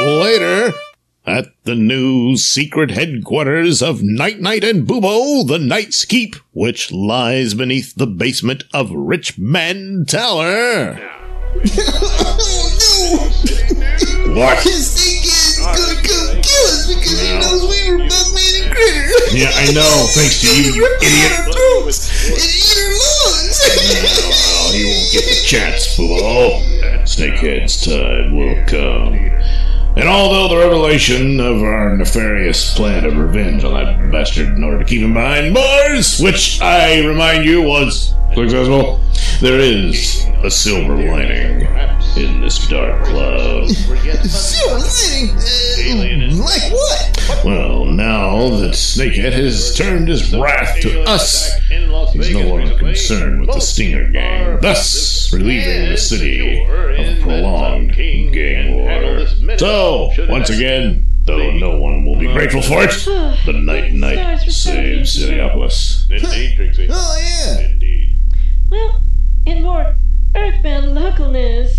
Later, 0.00 0.72
at 1.26 1.46
the 1.64 1.74
new 1.74 2.36
secret 2.36 2.90
headquarters 2.92 3.82
of 3.82 4.00
Night 4.02 4.40
Knight 4.40 4.62
and 4.64 4.86
Boobo, 4.86 5.46
the 5.46 5.58
Night's 5.58 6.04
Keep, 6.04 6.36
which 6.52 6.92
lies 6.92 7.54
beneath 7.54 7.94
the 7.96 8.06
basement 8.06 8.64
of 8.72 8.90
Rich 8.92 9.38
Man 9.38 10.04
Tower. 10.06 10.98
What? 14.28 14.62
His 14.62 14.92
thing 14.94 15.17
us 16.88 16.94
because 16.94 17.20
he 17.20 17.32
knows 17.38 17.62
we 17.62 17.90
were 17.92 17.98
Bugman 17.98 18.62
and 18.62 18.72
Critter. 18.72 19.36
Yeah, 19.36 19.50
I 19.54 19.72
know. 19.72 20.06
Thanks 20.14 20.40
to 20.40 20.46
you, 20.48 20.72
you 20.72 20.84
idiot. 21.02 21.32
And 21.38 22.38
eat 22.38 22.76
our 22.76 22.90
lungs. 22.90 23.58
You 24.74 24.86
won't 24.86 25.12
get 25.12 25.24
the 25.24 25.42
chance, 25.46 25.96
fool. 25.96 26.62
Snakehead's 27.04 27.84
time 27.84 28.36
will 28.36 28.64
come. 28.66 29.14
And 29.96 30.08
although 30.08 30.48
the 30.48 30.60
revelation 30.60 31.40
of 31.40 31.62
our 31.62 31.96
nefarious 31.96 32.74
plan 32.76 33.04
of 33.04 33.16
revenge 33.16 33.64
on 33.64 33.74
that 33.74 34.12
bastard 34.12 34.48
in 34.48 34.62
order 34.62 34.78
to 34.78 34.84
keep 34.84 35.00
him 35.00 35.14
behind 35.14 35.54
bars, 35.54 36.20
which 36.20 36.60
I 36.60 37.04
remind 37.04 37.44
you 37.44 37.62
was 37.62 38.14
successful, 38.34 39.00
there 39.40 39.58
is 39.58 40.24
a 40.44 40.50
silver 40.50 40.94
lining 40.94 41.66
in 42.16 42.40
this 42.40 42.66
dark 42.68 43.04
cloud. 43.04 43.68
Silver 43.70 44.78
lining? 45.94 46.32
Uh, 46.32 46.44
like 46.44 46.72
what? 46.72 47.42
Well, 47.44 47.84
now 47.84 48.48
that 48.60 48.72
Snakehead 48.74 49.32
has 49.32 49.74
turned 49.74 50.08
his 50.08 50.34
wrath 50.34 50.80
to 50.80 51.02
us, 51.02 51.54
he's 52.12 52.32
no 52.32 52.40
longer 52.48 52.76
concerned 52.78 53.40
with 53.40 53.52
the 53.52 53.60
Stinger 53.60 54.10
Gang, 54.10 54.60
thus 54.60 55.32
relieving 55.32 55.90
the 55.90 55.96
city 55.96 56.60
of 56.62 56.68
a 56.68 57.20
prolonged 57.22 57.94
gang 57.94 58.74
war. 58.74 59.26
So, 59.58 60.10
once 60.28 60.50
again, 60.50 61.04
though 61.24 61.50
no 61.52 61.78
one 61.78 62.04
will 62.04 62.16
be 62.18 62.32
grateful 62.32 62.62
for 62.62 62.82
it, 62.82 62.90
the 63.44 63.52
Night 63.62 63.92
Knight 63.92 64.38
saves 64.50 65.18
Cityopolis. 65.18 66.10
Indeed, 66.10 66.56
Trixie. 66.56 66.88
Oh, 66.90 67.18
yeah. 67.20 67.60
Indeed. 67.70 68.10
Well, 68.70 69.00
in 69.46 69.62
more 69.62 69.94
earthbound 70.34 70.86
localness, 70.96 71.78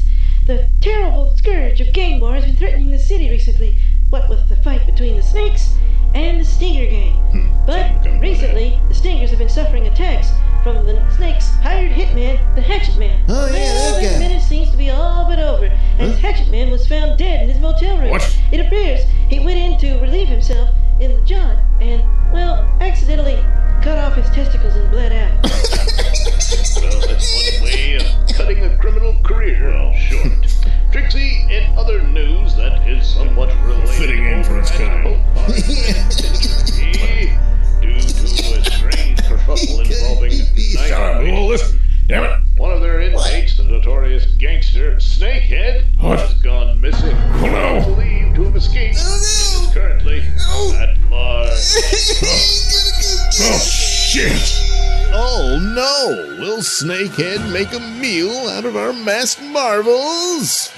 the 0.50 0.66
terrible 0.82 1.32
scourge 1.38 1.80
of 1.80 1.94
gang 1.94 2.20
war 2.20 2.34
has 2.34 2.44
been 2.44 2.56
threatening 2.56 2.90
the 2.90 2.98
city 2.98 3.30
recently, 3.30 3.78
what 4.10 4.28
with 4.28 4.50
the 4.50 4.56
fight 4.56 4.84
between 4.88 5.16
the 5.16 5.22
snakes 5.22 5.76
and 6.16 6.40
the 6.40 6.44
Stinger 6.44 6.90
gang. 6.90 7.54
But 7.68 8.04
recently, 8.20 8.80
the 8.88 8.96
Stingers 8.96 9.30
have 9.30 9.38
been 9.38 9.48
suffering 9.48 9.86
attacks 9.86 10.32
from 10.64 10.88
the 10.88 11.08
snakes' 11.16 11.52
hired 11.58 11.92
hitman, 11.92 12.40
the 12.56 12.62
Hatchet 12.62 12.98
Man. 12.98 13.24
Oh, 13.30 13.46
yeah, 13.46 13.74
that 13.74 14.02
guy. 14.02 14.20
menace 14.20 14.50
seems 14.50 14.72
to 14.72 14.78
be 14.78 14.90
all 14.90 15.28
but 15.28 15.38
over, 15.38 15.66
as 16.00 16.18
Hatchet 16.18 16.50
Man 16.50 16.72
was 16.72 16.88
found 16.88 17.20
dead 17.20 17.44
in 17.44 17.50
his 17.50 17.60
motel 17.60 18.00
room. 18.00 18.10
What? 18.10 18.38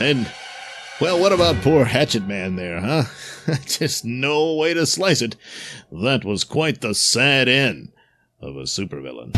And, 0.02 0.28
well, 1.00 1.20
what 1.20 1.32
about 1.32 1.62
poor 1.62 1.86
Hatchet 1.86 2.28
Man 2.28 2.56
there, 2.56 2.82
huh? 2.82 3.04
Just 3.68 4.04
no 4.04 4.56
way 4.56 4.74
to 4.74 4.88
slice 4.88 5.22
it. 5.22 5.36
That 5.92 6.26
was 6.26 6.44
quite 6.44 6.82
the 6.82 6.96
sad 6.96 7.48
end 7.48 7.92
of 8.42 8.56
a 8.56 8.64
supervillain. 8.64 9.32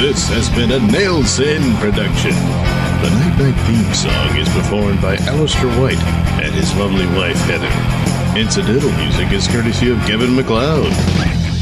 This 0.00 0.28
has 0.30 0.48
been 0.50 0.72
a 0.72 0.80
Nailsin 0.92 1.78
production. 1.78 2.89
The 3.00 3.08
Night 3.08 3.38
Knight 3.38 3.66
theme 3.66 3.94
song 3.94 4.36
is 4.36 4.48
performed 4.50 5.00
by 5.00 5.16
Alistair 5.16 5.70
White 5.80 5.98
and 6.42 6.54
his 6.54 6.74
lovely 6.76 7.06
wife 7.16 7.36
Heather. 7.48 8.38
Incidental 8.38 8.92
music 8.92 9.32
is 9.32 9.48
courtesy 9.48 9.90
of 9.90 9.98
Kevin 10.00 10.36
MacLeod. 10.36 10.92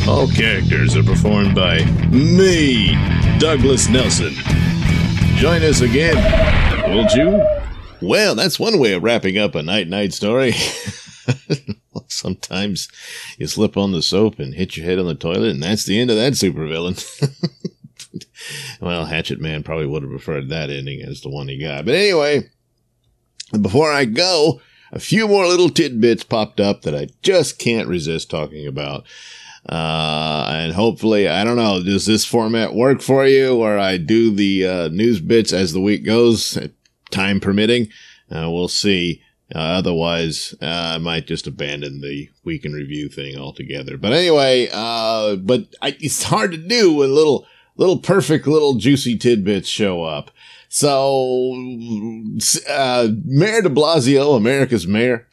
All 0.08 0.26
characters 0.26 0.96
are 0.96 1.04
performed 1.04 1.54
by 1.54 1.84
me, 2.10 2.88
Douglas 3.38 3.86
Nailsin. 3.86 4.34
Join 5.36 5.62
us 5.62 5.80
again, 5.80 6.16
won't 6.90 7.12
you? 7.12 7.40
Well, 8.02 8.34
that's 8.34 8.58
one 8.58 8.80
way 8.80 8.94
of 8.94 9.04
wrapping 9.04 9.38
up 9.38 9.54
a 9.54 9.62
Night 9.62 9.86
Knight 9.86 10.12
story. 10.12 10.54
Sometimes 12.08 12.88
you 13.38 13.46
slip 13.46 13.76
on 13.76 13.92
the 13.92 14.02
soap 14.02 14.40
and 14.40 14.54
hit 14.54 14.76
your 14.76 14.86
head 14.86 14.98
on 14.98 15.06
the 15.06 15.14
toilet, 15.14 15.50
and 15.50 15.62
that's 15.62 15.84
the 15.84 16.00
end 16.00 16.10
of 16.10 16.16
that 16.16 16.32
supervillain. 16.32 16.98
well, 18.80 19.06
Hatchet 19.06 19.40
Man 19.40 19.62
probably 19.62 19.86
would 19.86 20.02
have 20.02 20.10
preferred 20.10 20.48
that 20.48 20.70
ending 20.70 21.02
as 21.02 21.20
the 21.20 21.30
one 21.30 21.48
he 21.48 21.58
got. 21.58 21.84
But 21.84 21.94
anyway, 21.94 22.50
before 23.60 23.90
I 23.90 24.04
go, 24.04 24.60
a 24.92 25.00
few 25.00 25.28
more 25.28 25.46
little 25.46 25.68
tidbits 25.68 26.24
popped 26.24 26.60
up 26.60 26.82
that 26.82 26.94
I 26.94 27.08
just 27.22 27.58
can't 27.58 27.88
resist 27.88 28.30
talking 28.30 28.66
about. 28.66 29.04
Uh, 29.68 30.48
and 30.50 30.72
hopefully, 30.72 31.28
I 31.28 31.44
don't 31.44 31.56
know, 31.56 31.82
does 31.82 32.06
this 32.06 32.24
format 32.24 32.74
work 32.74 33.02
for 33.02 33.26
you 33.26 33.56
where 33.56 33.78
I 33.78 33.98
do 33.98 34.34
the 34.34 34.66
uh, 34.66 34.88
news 34.88 35.20
bits 35.20 35.52
as 35.52 35.72
the 35.72 35.80
week 35.80 36.04
goes, 36.04 36.58
time 37.10 37.40
permitting? 37.40 37.88
Uh, 38.30 38.50
we'll 38.50 38.68
see. 38.68 39.22
Uh, 39.54 39.58
otherwise, 39.58 40.54
uh, 40.60 40.92
I 40.94 40.98
might 40.98 41.26
just 41.26 41.46
abandon 41.46 42.00
the 42.00 42.28
week 42.44 42.64
in 42.64 42.72
review 42.72 43.08
thing 43.08 43.38
altogether. 43.38 43.96
But 43.96 44.12
anyway, 44.12 44.68
uh, 44.72 45.36
but 45.36 45.66
I, 45.80 45.96
it's 46.00 46.22
hard 46.24 46.52
to 46.52 46.58
do 46.58 46.92
when 46.92 47.14
little, 47.14 47.46
little 47.78 47.98
perfect 47.98 48.46
little 48.46 48.74
juicy 48.74 49.16
tidbits 49.16 49.68
show 49.68 50.02
up. 50.02 50.30
So, 50.68 51.52
uh, 52.68 53.08
Mayor 53.24 53.62
de 53.62 53.70
Blasio, 53.70 54.36
America's 54.36 54.86
mayor, 54.86 55.26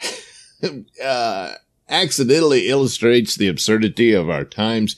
uh, 1.03 1.55
accidentally 1.89 2.69
illustrates 2.69 3.35
the 3.35 3.49
absurdity 3.49 4.13
of 4.13 4.29
our 4.29 4.45
times, 4.45 4.95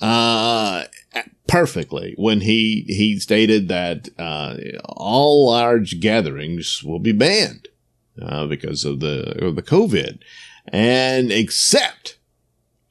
uh, 0.00 0.84
perfectly 1.48 2.14
when 2.16 2.42
he, 2.42 2.84
he 2.86 3.18
stated 3.18 3.66
that, 3.66 4.08
uh, 4.16 4.56
all 4.84 5.50
large 5.50 5.98
gatherings 5.98 6.84
will 6.84 7.00
be 7.00 7.12
banned, 7.12 7.66
uh, 8.22 8.46
because 8.46 8.84
of 8.84 9.00
the, 9.00 9.44
of 9.44 9.56
the 9.56 9.62
COVID 9.62 10.20
and 10.68 11.30
except 11.30 12.18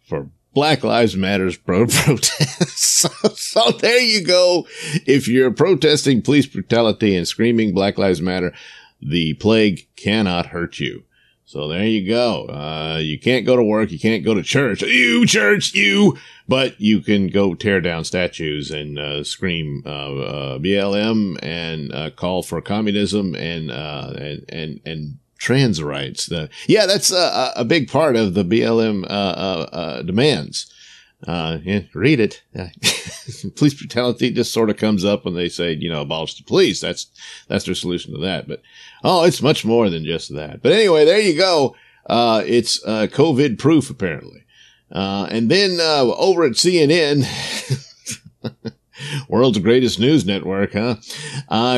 for 0.08 0.30
Black 0.54 0.84
Lives 0.84 1.16
Matters 1.16 1.58
pro 1.58 1.88
protests. 1.88 2.84
so, 2.84 3.10
so, 3.36 3.72
there 3.72 4.02
you 4.02 4.24
go. 4.24 4.68
If 5.06 5.28
you're 5.28 5.52
protesting 5.52 6.22
police 6.22 6.46
brutality 6.46 7.16
and 7.16 7.28
screaming 7.28 7.74
Black 7.74 7.98
Lives 7.98 8.22
Matter, 8.22 8.54
the 9.02 9.34
plague 9.36 9.88
cannot 9.96 10.48
hurt 10.48 10.80
you. 10.80 11.04
So 11.46 11.68
there 11.68 11.86
you 11.86 12.08
go. 12.08 12.48
Uh, 12.48 13.00
you 13.00 13.20
can't 13.20 13.46
go 13.46 13.56
to 13.56 13.64
work. 13.64 13.92
You 13.92 14.00
can't 14.00 14.24
go 14.24 14.34
to 14.34 14.42
church. 14.42 14.82
You 14.82 15.26
church, 15.26 15.74
you. 15.74 16.18
But 16.48 16.80
you 16.80 17.02
can 17.02 17.28
go 17.28 17.54
tear 17.54 17.80
down 17.80 18.06
statues 18.06 18.72
and 18.72 18.98
uh, 18.98 19.24
scream 19.24 19.84
uh, 19.86 19.90
uh 19.90 20.58
BLM 20.60 21.38
and 21.44 21.94
uh, 21.94 22.10
call 22.10 22.44
for 22.44 22.62
communism 22.62 23.36
and 23.36 23.70
uh, 23.70 24.14
and 24.18 24.46
and 24.50 24.82
and 24.86 25.20
trans 25.44 25.84
rights. 25.84 26.28
The, 26.28 26.50
yeah, 26.68 26.86
that's 26.86 27.12
a, 27.12 27.52
a 27.58 27.66
big 27.66 27.90
part 27.90 28.16
of 28.16 28.34
the 28.34 28.46
BLM 28.46 29.04
uh, 29.04 29.08
uh, 29.08 29.70
uh, 29.74 30.02
demands. 30.02 30.74
Uh, 31.28 31.58
yeah, 31.64 31.82
read 31.94 32.20
it. 32.22 32.42
police 33.56 33.74
brutality 33.74 34.32
just 34.32 34.54
sort 34.54 34.70
of 34.70 34.78
comes 34.78 35.04
up 35.04 35.26
when 35.26 35.36
they 35.36 35.50
say, 35.50 35.74
you 35.74 35.90
know, 35.90 36.02
abolish 36.02 36.38
the 36.38 36.44
police. 36.44 36.80
That's 36.80 37.08
that's 37.48 37.66
their 37.66 37.76
solution 37.76 38.14
to 38.14 38.20
that. 38.22 38.48
But 38.48 38.62
oh, 39.04 39.26
it's 39.26 39.42
much 39.42 39.66
more 39.66 39.90
than 39.90 40.06
just 40.06 40.34
that. 40.34 40.62
But 40.62 40.72
anyway, 40.72 41.06
there 41.06 41.20
you 41.20 41.38
go. 41.38 41.76
Uh, 42.06 42.42
it's 42.46 42.84
uh, 42.86 43.08
COVID 43.12 43.58
proof 43.60 43.90
apparently. 43.90 44.44
and 44.92 45.50
then 45.52 45.80
over 45.82 46.46
at 46.46 46.54
CNN. 46.54 47.26
World's 49.28 49.60
greatest 49.60 50.00
news 50.00 50.26
network, 50.26 50.74
huh? 50.74 50.96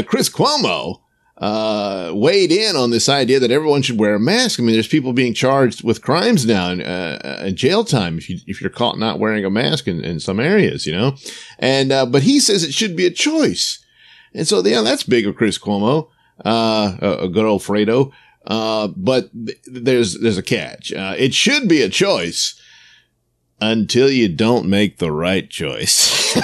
Chris 0.04 0.30
Cuomo 0.30 1.02
uh, 1.38 2.12
weighed 2.16 2.52
in 2.52 2.76
on 2.76 2.92
this 2.92 3.10
idea 3.10 3.40
that 3.40 3.52
everyone 3.52 3.82
should 3.82 4.00
wear 4.00 4.16
a 4.16 4.20
mask. 4.20 4.60
I 4.60 4.64
mean, 4.64 4.74
there's 4.74 4.88
people 4.88 5.12
being 5.12 5.34
charged 5.34 5.84
with 5.84 6.02
crimes 6.02 6.46
now 6.46 6.70
and 6.70 6.82
uh, 6.82 7.52
jail 7.52 7.84
time 7.84 8.18
if 8.18 8.30
you 8.30 8.40
if 8.48 8.62
you're 8.62 8.70
caught 8.70 8.98
not 8.98 9.20
wearing 9.20 9.44
a 9.44 9.50
mask 9.50 9.88
in, 9.88 10.04
in 10.04 10.20
some 10.20 10.40
areas, 10.40 10.86
you 10.86 10.94
know. 10.94 11.16
And 11.60 11.92
uh, 11.92 12.06
but 12.06 12.24
he 12.24 12.40
says 12.40 12.64
it 12.64 12.74
should 12.74 12.96
be 12.96 13.06
a 13.06 13.12
choice, 13.12 13.84
and 14.34 14.48
so 14.48 14.66
yeah, 14.66 14.82
that's 14.82 15.04
big 15.04 15.28
of 15.28 15.36
Chris 15.36 15.58
Cuomo, 15.58 16.08
uh, 16.46 16.98
a 17.02 17.28
good 17.28 17.46
old 17.46 17.62
Fredo. 17.62 18.12
Uh, 18.48 18.88
but 18.96 19.30
th- 19.34 19.58
there's 19.66 20.20
there's 20.20 20.38
a 20.38 20.44
catch. 20.44 20.94
Uh, 20.94 21.16
it 21.18 21.34
should 21.34 21.68
be 21.68 21.82
a 21.82 21.90
choice 21.90 22.62
until 23.60 24.10
you 24.10 24.30
don't 24.30 24.68
make 24.68 25.00
the 25.00 25.12
right 25.12 25.50
choice. 25.50 25.94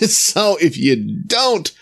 so 0.00 0.56
if 0.60 0.78
you 0.78 0.96
don't 1.26 1.72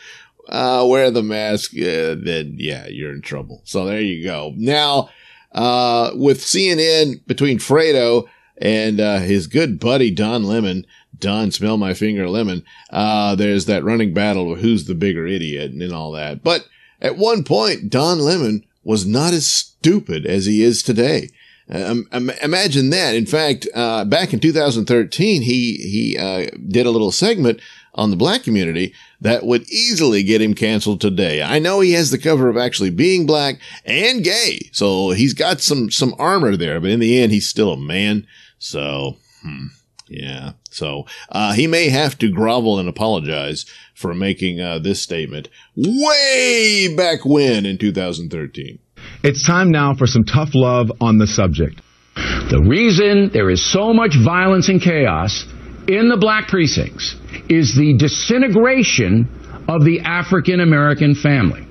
uh, 0.51 0.85
wear 0.87 1.11
the 1.11 1.23
mask, 1.23 1.73
uh, 1.75 2.17
then 2.19 2.57
yeah, 2.59 2.87
you're 2.89 3.13
in 3.13 3.23
trouble. 3.23 3.63
So 3.65 3.85
there 3.85 4.01
you 4.01 4.25
go. 4.25 4.53
Now, 4.57 5.09
uh, 5.53 6.11
with 6.15 6.41
CNN 6.41 7.27
between 7.27 7.59
Fredo 7.59 8.29
and, 8.59 9.01
uh, 9.01 9.19
his 9.19 9.47
good 9.47 9.81
buddy 9.81 10.11
Don 10.11 10.45
Lemon, 10.45 10.87
Don 11.19 11.51
Smell 11.51 11.77
My 11.77 11.95
Finger 11.95 12.29
Lemon, 12.29 12.65
uh, 12.91 13.35
there's 13.35 13.67
that 13.67 13.85
running 13.85 14.13
battle 14.13 14.53
of 14.53 14.61
who's 14.61 14.85
the 14.85 14.95
bigger 14.95 15.27
idiot 15.27 15.71
and, 15.71 15.83
and 15.83 15.93
all 15.93 16.13
that. 16.13 16.43
But 16.43 16.67
at 17.01 17.17
one 17.17 17.45
point, 17.45 17.89
Don 17.89 18.19
Lemon 18.19 18.65
was 18.85 19.07
not 19.07 19.33
as 19.33 19.47
stupid 19.47 20.27
as 20.27 20.47
he 20.47 20.63
is 20.63 20.83
today. 20.83 21.29
Um, 21.73 22.09
imagine 22.43 22.91
that. 22.91 23.15
In 23.15 23.27
fact, 23.27 23.69
uh, 23.75 24.05
back 24.05 24.33
in 24.33 24.41
2013, 24.41 25.43
he 25.43 25.75
he 25.75 26.19
uh, 26.19 26.51
did 26.67 26.85
a 26.85 26.91
little 26.91 27.13
segment 27.13 27.61
on 27.95 28.11
the 28.11 28.17
black 28.17 28.43
community 28.43 28.95
that 29.21 29.45
would 29.45 29.69
easily 29.71 30.23
get 30.23 30.41
him 30.41 30.55
canceled 30.55 31.01
today. 31.01 31.43
I 31.43 31.59
know 31.59 31.81
he 31.81 31.93
has 31.93 32.11
the 32.11 32.19
cover 32.19 32.49
of 32.49 32.57
actually 32.57 32.91
being 32.91 33.27
black 33.27 33.61
and 33.85 34.25
gay, 34.25 34.71
so 34.73 35.11
he's 35.11 35.35
got 35.35 35.61
some 35.61 35.91
some 35.91 36.15
armor 36.19 36.57
there. 36.57 36.81
But 36.81 36.91
in 36.91 37.01
the 37.01 37.21
end, 37.21 37.33
he's 37.33 37.49
still 37.49 37.73
a 37.73 37.77
man. 37.77 38.27
So, 38.59 39.17
hmm, 39.43 39.67
yeah. 40.09 40.53
So 40.71 41.07
uh, 41.31 41.53
he 41.53 41.67
may 41.67 41.89
have 41.89 42.17
to 42.19 42.31
grovel 42.31 42.79
and 42.79 42.89
apologize 42.89 43.67
for 43.95 44.15
making 44.15 44.61
uh, 44.61 44.79
this 44.79 45.03
statement 45.03 45.49
way 45.77 46.95
back 46.97 47.25
when 47.25 47.67
in 47.67 47.79
2013. 47.79 48.79
It's 49.23 49.47
time 49.47 49.71
now 49.71 49.95
for 49.95 50.07
some 50.07 50.25
tough 50.25 50.51
love 50.55 50.91
on 51.01 51.19
the 51.19 51.27
subject. 51.27 51.81
The 52.15 52.65
reason 52.67 53.31
there 53.33 53.51
is 53.51 53.65
so 53.65 53.93
much 53.93 54.15
violence 54.25 54.69
and 54.69 54.81
chaos 54.81 55.47
in 55.91 56.09
the 56.09 56.17
black 56.17 56.49
precincts 56.49 57.17
is 57.49 57.75
the 57.77 57.97
disintegration 57.99 59.65
of 59.69 59.85
the 59.85 60.01
African 60.01 60.61
American 60.61 61.15
family. 61.15 61.67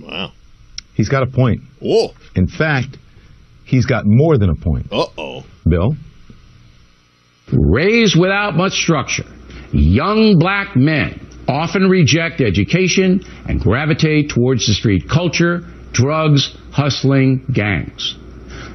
Wow. 0.00 0.32
He's 0.94 1.08
got 1.08 1.22
a 1.22 1.26
point. 1.26 1.62
Whoa. 1.80 2.10
In 2.34 2.46
fact, 2.46 2.96
he's 3.64 3.86
got 3.86 4.04
more 4.06 4.38
than 4.38 4.50
a 4.50 4.54
point. 4.54 4.86
Uh 4.92 5.06
oh. 5.18 5.44
Bill? 5.68 5.96
Raised 7.52 8.18
without 8.18 8.56
much 8.56 8.72
structure, 8.72 9.26
young 9.72 10.38
black 10.38 10.74
men 10.74 11.20
often 11.48 11.88
reject 11.88 12.40
education 12.40 13.22
and 13.48 13.60
gravitate 13.60 14.30
towards 14.30 14.66
the 14.66 14.74
street 14.74 15.08
culture 15.08 15.60
drugs, 15.92 16.54
hustling 16.72 17.46
gangs. 17.52 18.16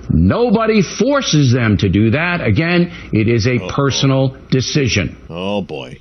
Nobody 0.09 0.81
forces 0.81 1.53
them 1.53 1.77
to 1.77 1.89
do 1.89 2.11
that. 2.11 2.41
Again, 2.41 2.91
it 3.13 3.27
is 3.27 3.47
a 3.47 3.61
oh, 3.61 3.69
personal 3.69 4.37
decision. 4.49 5.17
Oh 5.29 5.61
boy. 5.61 5.99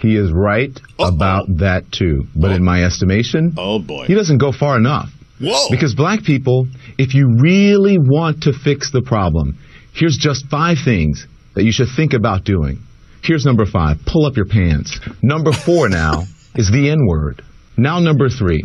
He 0.00 0.16
is 0.16 0.30
right 0.32 0.70
Uh-oh. 0.98 1.08
about 1.08 1.46
that 1.58 1.90
too. 1.90 2.24
But 2.36 2.52
oh. 2.52 2.54
in 2.54 2.64
my 2.64 2.84
estimation, 2.84 3.54
oh 3.56 3.78
boy. 3.78 4.06
He 4.06 4.14
doesn't 4.14 4.38
go 4.38 4.52
far 4.52 4.76
enough. 4.76 5.10
Whoa. 5.40 5.68
Because 5.70 5.94
black 5.94 6.24
people, 6.24 6.66
if 6.98 7.14
you 7.14 7.36
really 7.40 7.98
want 7.98 8.42
to 8.44 8.52
fix 8.52 8.90
the 8.90 9.02
problem, 9.02 9.58
here's 9.94 10.16
just 10.16 10.46
five 10.46 10.78
things 10.84 11.26
that 11.54 11.64
you 11.64 11.72
should 11.72 11.88
think 11.94 12.12
about 12.12 12.44
doing. 12.44 12.80
Here's 13.22 13.44
number 13.44 13.66
five. 13.66 13.98
Pull 14.06 14.26
up 14.26 14.36
your 14.36 14.46
pants. 14.46 14.98
Number 15.22 15.52
four 15.52 15.88
now 16.02 16.24
is 16.54 16.70
the 16.70 16.90
N 16.90 17.06
word. 17.06 17.42
Now 17.76 17.98
number 17.98 18.28
three. 18.28 18.64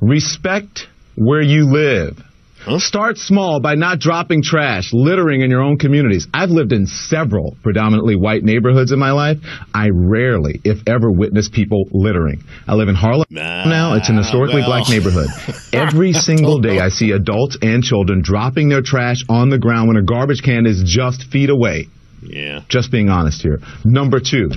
Respect 0.00 0.88
where 1.16 1.42
you 1.42 1.66
live. 1.70 2.22
Huh? 2.62 2.78
Start 2.78 3.16
small 3.16 3.60
by 3.60 3.74
not 3.74 4.00
dropping 4.00 4.42
trash, 4.42 4.92
littering 4.92 5.40
in 5.40 5.50
your 5.50 5.62
own 5.62 5.78
communities. 5.78 6.28
I've 6.34 6.50
lived 6.50 6.72
in 6.72 6.86
several 6.86 7.56
predominantly 7.62 8.16
white 8.16 8.44
neighborhoods 8.44 8.92
in 8.92 8.98
my 8.98 9.12
life. 9.12 9.38
I 9.72 9.88
rarely, 9.92 10.60
if 10.62 10.86
ever, 10.86 11.10
witness 11.10 11.48
people 11.48 11.84
littering. 11.90 12.44
I 12.68 12.74
live 12.74 12.88
in 12.88 12.94
Harlem 12.94 13.24
nah, 13.30 13.64
now. 13.64 13.94
It's 13.94 14.10
an 14.10 14.18
historically 14.18 14.60
well. 14.60 14.82
black 14.82 14.90
neighborhood. 14.90 15.28
Every 15.72 16.12
single 16.12 16.60
day 16.60 16.80
I 16.80 16.90
see 16.90 17.12
adults 17.12 17.56
and 17.62 17.82
children 17.82 18.20
dropping 18.22 18.68
their 18.68 18.82
trash 18.82 19.24
on 19.28 19.48
the 19.48 19.58
ground 19.58 19.88
when 19.88 19.96
a 19.96 20.02
garbage 20.02 20.42
can 20.42 20.66
is 20.66 20.82
just 20.84 21.24
feet 21.30 21.48
away. 21.48 21.88
Yeah. 22.22 22.60
Just 22.68 22.92
being 22.92 23.08
honest 23.08 23.40
here. 23.40 23.60
Number 23.86 24.20
two, 24.20 24.50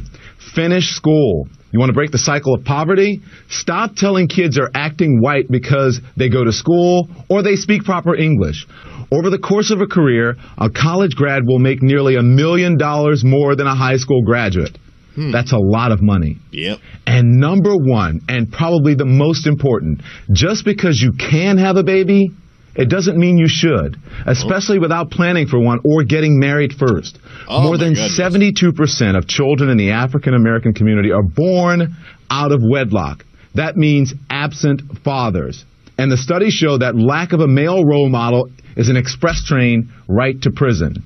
finish 0.53 0.89
school. 0.89 1.47
You 1.73 1.79
want 1.79 1.89
to 1.89 1.93
break 1.93 2.11
the 2.11 2.19
cycle 2.19 2.53
of 2.53 2.63
poverty? 2.63 3.23
Stop 3.49 3.95
telling 3.95 4.27
kids 4.27 4.59
are 4.59 4.69
acting 4.75 5.19
white 5.19 5.49
because 5.49 5.99
they 6.15 6.29
go 6.29 6.43
to 6.43 6.51
school 6.51 7.09
or 7.29 7.41
they 7.41 7.55
speak 7.55 7.83
proper 7.83 8.15
English. 8.15 8.67
Over 9.11 9.31
the 9.31 9.39
course 9.39 9.71
of 9.71 9.81
a 9.81 9.87
career, 9.87 10.35
a 10.55 10.69
college 10.69 11.15
grad 11.15 11.47
will 11.47 11.57
make 11.57 11.81
nearly 11.81 12.15
a 12.15 12.21
million 12.21 12.77
dollars 12.77 13.23
more 13.23 13.55
than 13.55 13.65
a 13.65 13.73
high 13.73 13.97
school 13.97 14.21
graduate. 14.21 14.77
Hmm. 15.15 15.31
That's 15.31 15.51
a 15.51 15.57
lot 15.57 15.91
of 15.91 15.99
money. 15.99 16.37
Yep. 16.51 16.77
And 17.07 17.39
number 17.39 17.75
one, 17.75 18.21
and 18.29 18.51
probably 18.51 18.93
the 18.93 19.05
most 19.05 19.47
important, 19.47 20.01
just 20.31 20.65
because 20.65 21.01
you 21.01 21.13
can 21.13 21.57
have 21.57 21.77
a 21.77 21.83
baby 21.83 22.29
It 22.75 22.89
doesn't 22.89 23.17
mean 23.17 23.37
you 23.37 23.47
should, 23.47 23.97
especially 24.25 24.77
oh. 24.77 24.81
without 24.81 25.11
planning 25.11 25.47
for 25.47 25.59
one 25.59 25.79
or 25.83 26.03
getting 26.03 26.39
married 26.39 26.73
first. 26.73 27.19
Oh, 27.47 27.61
More 27.63 27.77
than 27.77 27.93
goodness. 27.93 28.19
72% 28.19 29.17
of 29.17 29.27
children 29.27 29.69
in 29.69 29.77
the 29.77 29.91
African 29.91 30.33
American 30.33 30.73
community 30.73 31.11
are 31.11 31.21
born 31.21 31.95
out 32.31 32.51
of 32.51 32.61
wedlock. 32.63 33.23
That 33.53 33.77
means 33.77 34.13
absent 34.29 34.81
fathers. 35.03 35.63
And 35.99 36.11
the 36.11 36.17
studies 36.17 36.53
show 36.53 36.79
that 36.79 36.95
lack 36.95 37.33
of 37.33 37.39
a 37.39 37.47
male 37.47 37.85
role 37.85 38.09
model 38.09 38.49
is 38.75 38.89
an 38.89 38.97
express 38.97 39.43
train 39.45 39.91
right 40.07 40.41
to 40.41 40.49
prison. 40.49 41.03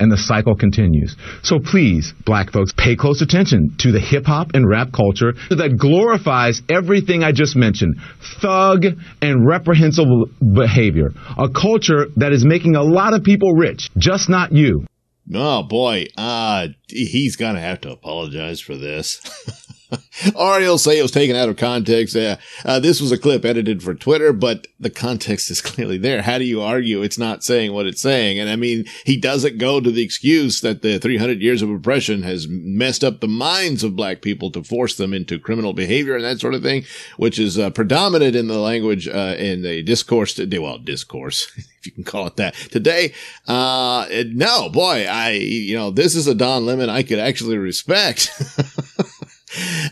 And 0.00 0.10
the 0.10 0.16
cycle 0.16 0.54
continues. 0.54 1.16
So 1.42 1.58
please, 1.58 2.14
black 2.24 2.52
folks, 2.52 2.72
pay 2.76 2.96
close 2.96 3.22
attention 3.22 3.74
to 3.78 3.92
the 3.92 4.00
hip 4.00 4.26
hop 4.26 4.52
and 4.54 4.68
rap 4.68 4.92
culture 4.92 5.32
that 5.50 5.76
glorifies 5.78 6.62
everything 6.68 7.24
I 7.24 7.32
just 7.32 7.56
mentioned. 7.56 7.96
Thug 8.40 8.84
and 9.20 9.46
reprehensible 9.46 10.26
behavior. 10.54 11.10
A 11.36 11.48
culture 11.48 12.06
that 12.16 12.32
is 12.32 12.44
making 12.44 12.76
a 12.76 12.82
lot 12.82 13.14
of 13.14 13.24
people 13.24 13.52
rich, 13.54 13.90
just 13.96 14.28
not 14.28 14.52
you. 14.52 14.86
Oh 15.34 15.62
boy, 15.62 16.06
uh, 16.16 16.68
he's 16.88 17.36
gonna 17.36 17.60
have 17.60 17.82
to 17.82 17.90
apologize 17.90 18.60
for 18.60 18.76
this. 18.76 19.20
or 20.34 20.60
he'll 20.60 20.78
say 20.78 20.98
it 20.98 21.02
was 21.02 21.10
taken 21.10 21.36
out 21.36 21.48
of 21.48 21.56
context. 21.56 22.16
Uh, 22.16 22.36
uh, 22.64 22.78
this 22.78 23.00
was 23.00 23.12
a 23.12 23.18
clip 23.18 23.44
edited 23.44 23.82
for 23.82 23.94
Twitter, 23.94 24.32
but 24.32 24.66
the 24.78 24.90
context 24.90 25.50
is 25.50 25.60
clearly 25.68 25.98
there. 25.98 26.22
How 26.22 26.38
do 26.38 26.44
you 26.44 26.60
argue 26.60 27.02
it's 27.02 27.18
not 27.18 27.42
saying 27.42 27.72
what 27.72 27.86
it's 27.86 28.02
saying? 28.02 28.38
And 28.38 28.50
I 28.50 28.56
mean, 28.56 28.84
he 29.04 29.16
doesn't 29.16 29.58
go 29.58 29.80
to 29.80 29.90
the 29.90 30.02
excuse 30.02 30.60
that 30.60 30.82
the 30.82 30.98
300 30.98 31.40
years 31.40 31.62
of 31.62 31.70
oppression 31.70 32.22
has 32.22 32.46
messed 32.48 33.02
up 33.04 33.20
the 33.20 33.28
minds 33.28 33.82
of 33.82 33.96
black 33.96 34.22
people 34.22 34.50
to 34.52 34.62
force 34.62 34.96
them 34.96 35.14
into 35.14 35.38
criminal 35.38 35.72
behavior 35.72 36.16
and 36.16 36.24
that 36.24 36.40
sort 36.40 36.54
of 36.54 36.62
thing, 36.62 36.84
which 37.16 37.38
is 37.38 37.58
uh, 37.58 37.70
predominant 37.70 38.36
in 38.36 38.48
the 38.48 38.58
language, 38.58 39.08
uh, 39.08 39.34
in 39.38 39.62
the 39.62 39.82
discourse 39.82 40.34
today. 40.34 40.58
Well, 40.58 40.78
discourse, 40.78 41.50
if 41.56 41.86
you 41.86 41.92
can 41.92 42.04
call 42.04 42.26
it 42.26 42.36
that 42.36 42.54
today. 42.54 43.14
Uh, 43.46 44.06
no, 44.26 44.68
boy, 44.68 45.06
I, 45.08 45.30
you 45.32 45.76
know, 45.76 45.90
this 45.90 46.14
is 46.14 46.26
a 46.26 46.34
Don 46.34 46.66
Lemon 46.66 46.90
I 46.90 47.02
could 47.02 47.18
actually 47.18 47.56
respect. 47.56 48.30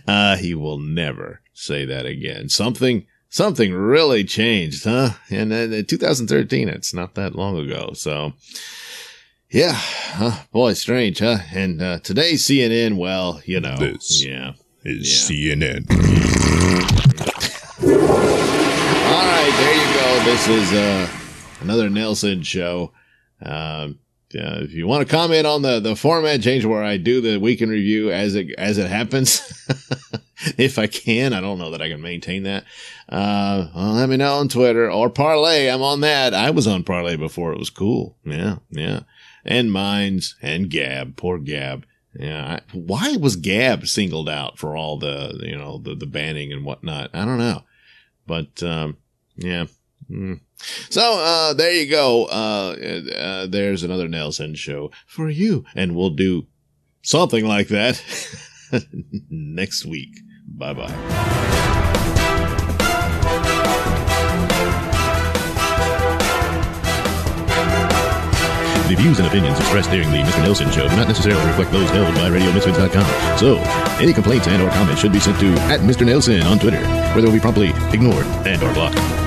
Uh, 0.07 0.37
he 0.39 0.55
will 0.55 0.79
never 0.79 1.41
say 1.53 1.85
that 1.85 2.07
again. 2.07 2.49
Something, 2.49 3.07
something 3.29 3.73
really 3.73 4.25
changed, 4.25 4.85
huh? 4.85 5.11
And 5.31 5.53
then 5.53 5.73
in 5.73 5.85
2013, 5.87 6.69
it's 6.69 6.95
not 6.95 7.15
that 7.15 7.35
long 7.35 7.57
ago. 7.59 7.93
So, 7.95 8.33
yeah, 9.51 9.73
huh? 9.75 10.43
boy, 10.53 10.75
strange, 10.75 11.21
huh? 11.21 11.39
And 11.53 11.81
uh, 11.81 11.99
today's 12.01 12.45
CNN, 12.45 12.97
well, 12.97 13.41
you 13.45 13.61
know, 13.61 13.77
This 13.77 14.25
yeah, 14.25 14.53
is 14.85 15.07
CNN. 15.09 15.87
All 17.83 19.27
right, 19.27 19.55
there 19.59 19.75
you 19.75 19.95
go. 20.01 20.25
This 20.25 20.49
is 20.49 20.73
uh, 20.73 21.09
another 21.61 21.89
Nailsin 21.89 22.45
show. 22.45 22.93
Um, 23.43 23.99
uh, 24.37 24.63
if 24.63 24.73
you 24.73 24.87
want 24.87 25.07
to 25.07 25.15
comment 25.15 25.47
on 25.47 25.63
the, 25.63 25.81
the 25.81 25.97
format 25.97 26.43
change 26.43 26.65
where 26.65 26.83
I 26.83 26.97
do 26.97 27.21
the 27.21 27.39
weekend 27.39 27.71
review 27.71 28.11
as 28.11 28.35
it 28.35 28.53
as 28.59 28.79
it 28.79 28.89
happens, 28.89 29.41
if 30.59 30.79
I 30.79 30.87
can, 30.87 31.33
I 31.33 31.41
don't 31.41 31.59
know 31.59 31.71
that 31.71 31.83
I 31.83 31.89
can 31.89 32.01
maintain 32.01 32.43
that. 32.45 32.65
Uh, 33.09 33.69
well, 33.75 33.93
let 33.93 34.09
me 34.09 34.17
know 34.17 34.35
on 34.35 34.49
Twitter 34.49 34.91
or 34.91 35.11
Parler. 35.11 35.71
I'm 35.71 35.83
on 35.83 36.01
that. 36.01 36.35
I 36.35 36.51
was 36.51 36.67
on 36.67 36.85
Parler 36.85 37.17
before 37.17 37.53
it 37.53 37.59
was 37.59 37.71
cool. 37.71 38.17
Yeah, 38.25 38.57
yeah. 38.71 39.01
And 39.45 39.73
Minds 39.73 40.37
and 40.43 40.71
Gab. 40.71 41.17
Poor 41.17 41.39
Gab. 41.39 41.87
Yeah. 42.15 42.59
I, 42.59 42.77
why 42.77 43.17
was 43.17 43.37
Gab 43.37 43.87
singled 43.87 44.29
out 44.29 44.59
for 44.59 44.77
all 44.77 44.99
the 44.99 45.41
you 45.43 45.57
know 45.57 45.79
the 45.79 45.95
the 45.95 46.07
banning 46.07 46.53
and 46.53 46.65
whatnot? 46.65 47.11
I 47.15 47.25
don't 47.25 47.39
know. 47.39 47.63
But 48.27 48.63
um, 48.63 48.97
yeah. 49.37 49.67
Mm. 50.11 50.41
So 50.59 51.19
uh, 51.19 51.53
there 51.55 51.73
you 51.73 51.89
go. 51.91 52.25
Uh, 52.27 52.77
uh, 53.17 53.47
there's 53.47 53.83
another 53.83 54.09
Nailsin 54.09 54.57
show 54.57 54.91
for 55.07 55.29
you, 55.29 55.65
and 55.75 55.95
we'll 55.95 56.11
do 56.11 56.47
something 57.03 57.47
like 57.47 57.69
that 57.69 58.03
next 59.31 59.85
week. 59.85 60.19
Bye 60.49 60.73
bye. 60.75 62.07
The 68.89 68.95
views 68.95 69.19
and 69.19 69.27
opinions 69.27 69.59
expressed 69.59 69.91
during 69.91 70.09
the 70.13 70.19
Mr. 70.19 70.45
Nailsin 70.45 70.73
Show 70.73 70.89
do 70.89 70.95
not 70.95 71.09
necessarily 71.09 71.45
reflect 71.47 71.73
those 71.73 71.91
held 71.91 72.15
by 72.15 72.31
RadioMisfits.com. 72.31 73.37
So, 73.37 73.57
any 74.01 74.13
complaints 74.13 74.47
and 74.47 74.63
or 74.63 74.71
comments 74.71 75.01
should 75.01 75.13
be 75.13 75.19
sent 75.19 75.41
to 75.41 75.49
at 75.73 75.81
Mr. 75.81 76.07
Nailsin 76.07 76.45
on 76.45 76.61
Twitter, 76.61 76.81
where 76.81 77.17
they 77.21 77.27
will 77.27 77.33
be 77.33 77.41
promptly 77.41 77.71
ignored 77.93 78.27
and 78.47 78.63
or 78.63 78.73
blocked. 78.75 79.26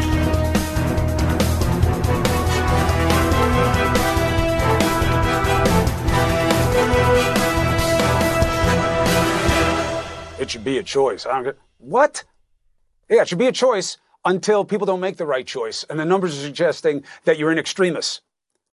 It 10.50 10.54
should 10.54 10.64
be 10.64 10.80
a 10.80 10.84
choice. 10.84 11.28
I 11.28 11.34
don't 11.34 11.44
get 11.44 11.60
what? 11.78 12.24
Yeah, 13.08 13.22
it 13.22 13.28
should 13.28 13.38
be 13.38 13.46
a 13.46 13.52
choice 13.52 14.00
until 14.26 14.66
people 14.66 14.88
don't 14.88 15.00
make 15.00 15.18
the 15.18 15.28
right 15.28 15.46
choice, 15.46 15.86
and 15.88 16.00
the 16.00 16.06
numbers 16.06 16.36
are 16.40 16.42
suggesting 16.42 17.04
that 17.26 17.38
you're 17.38 17.52
an 17.52 17.60
extremis. 17.60 18.22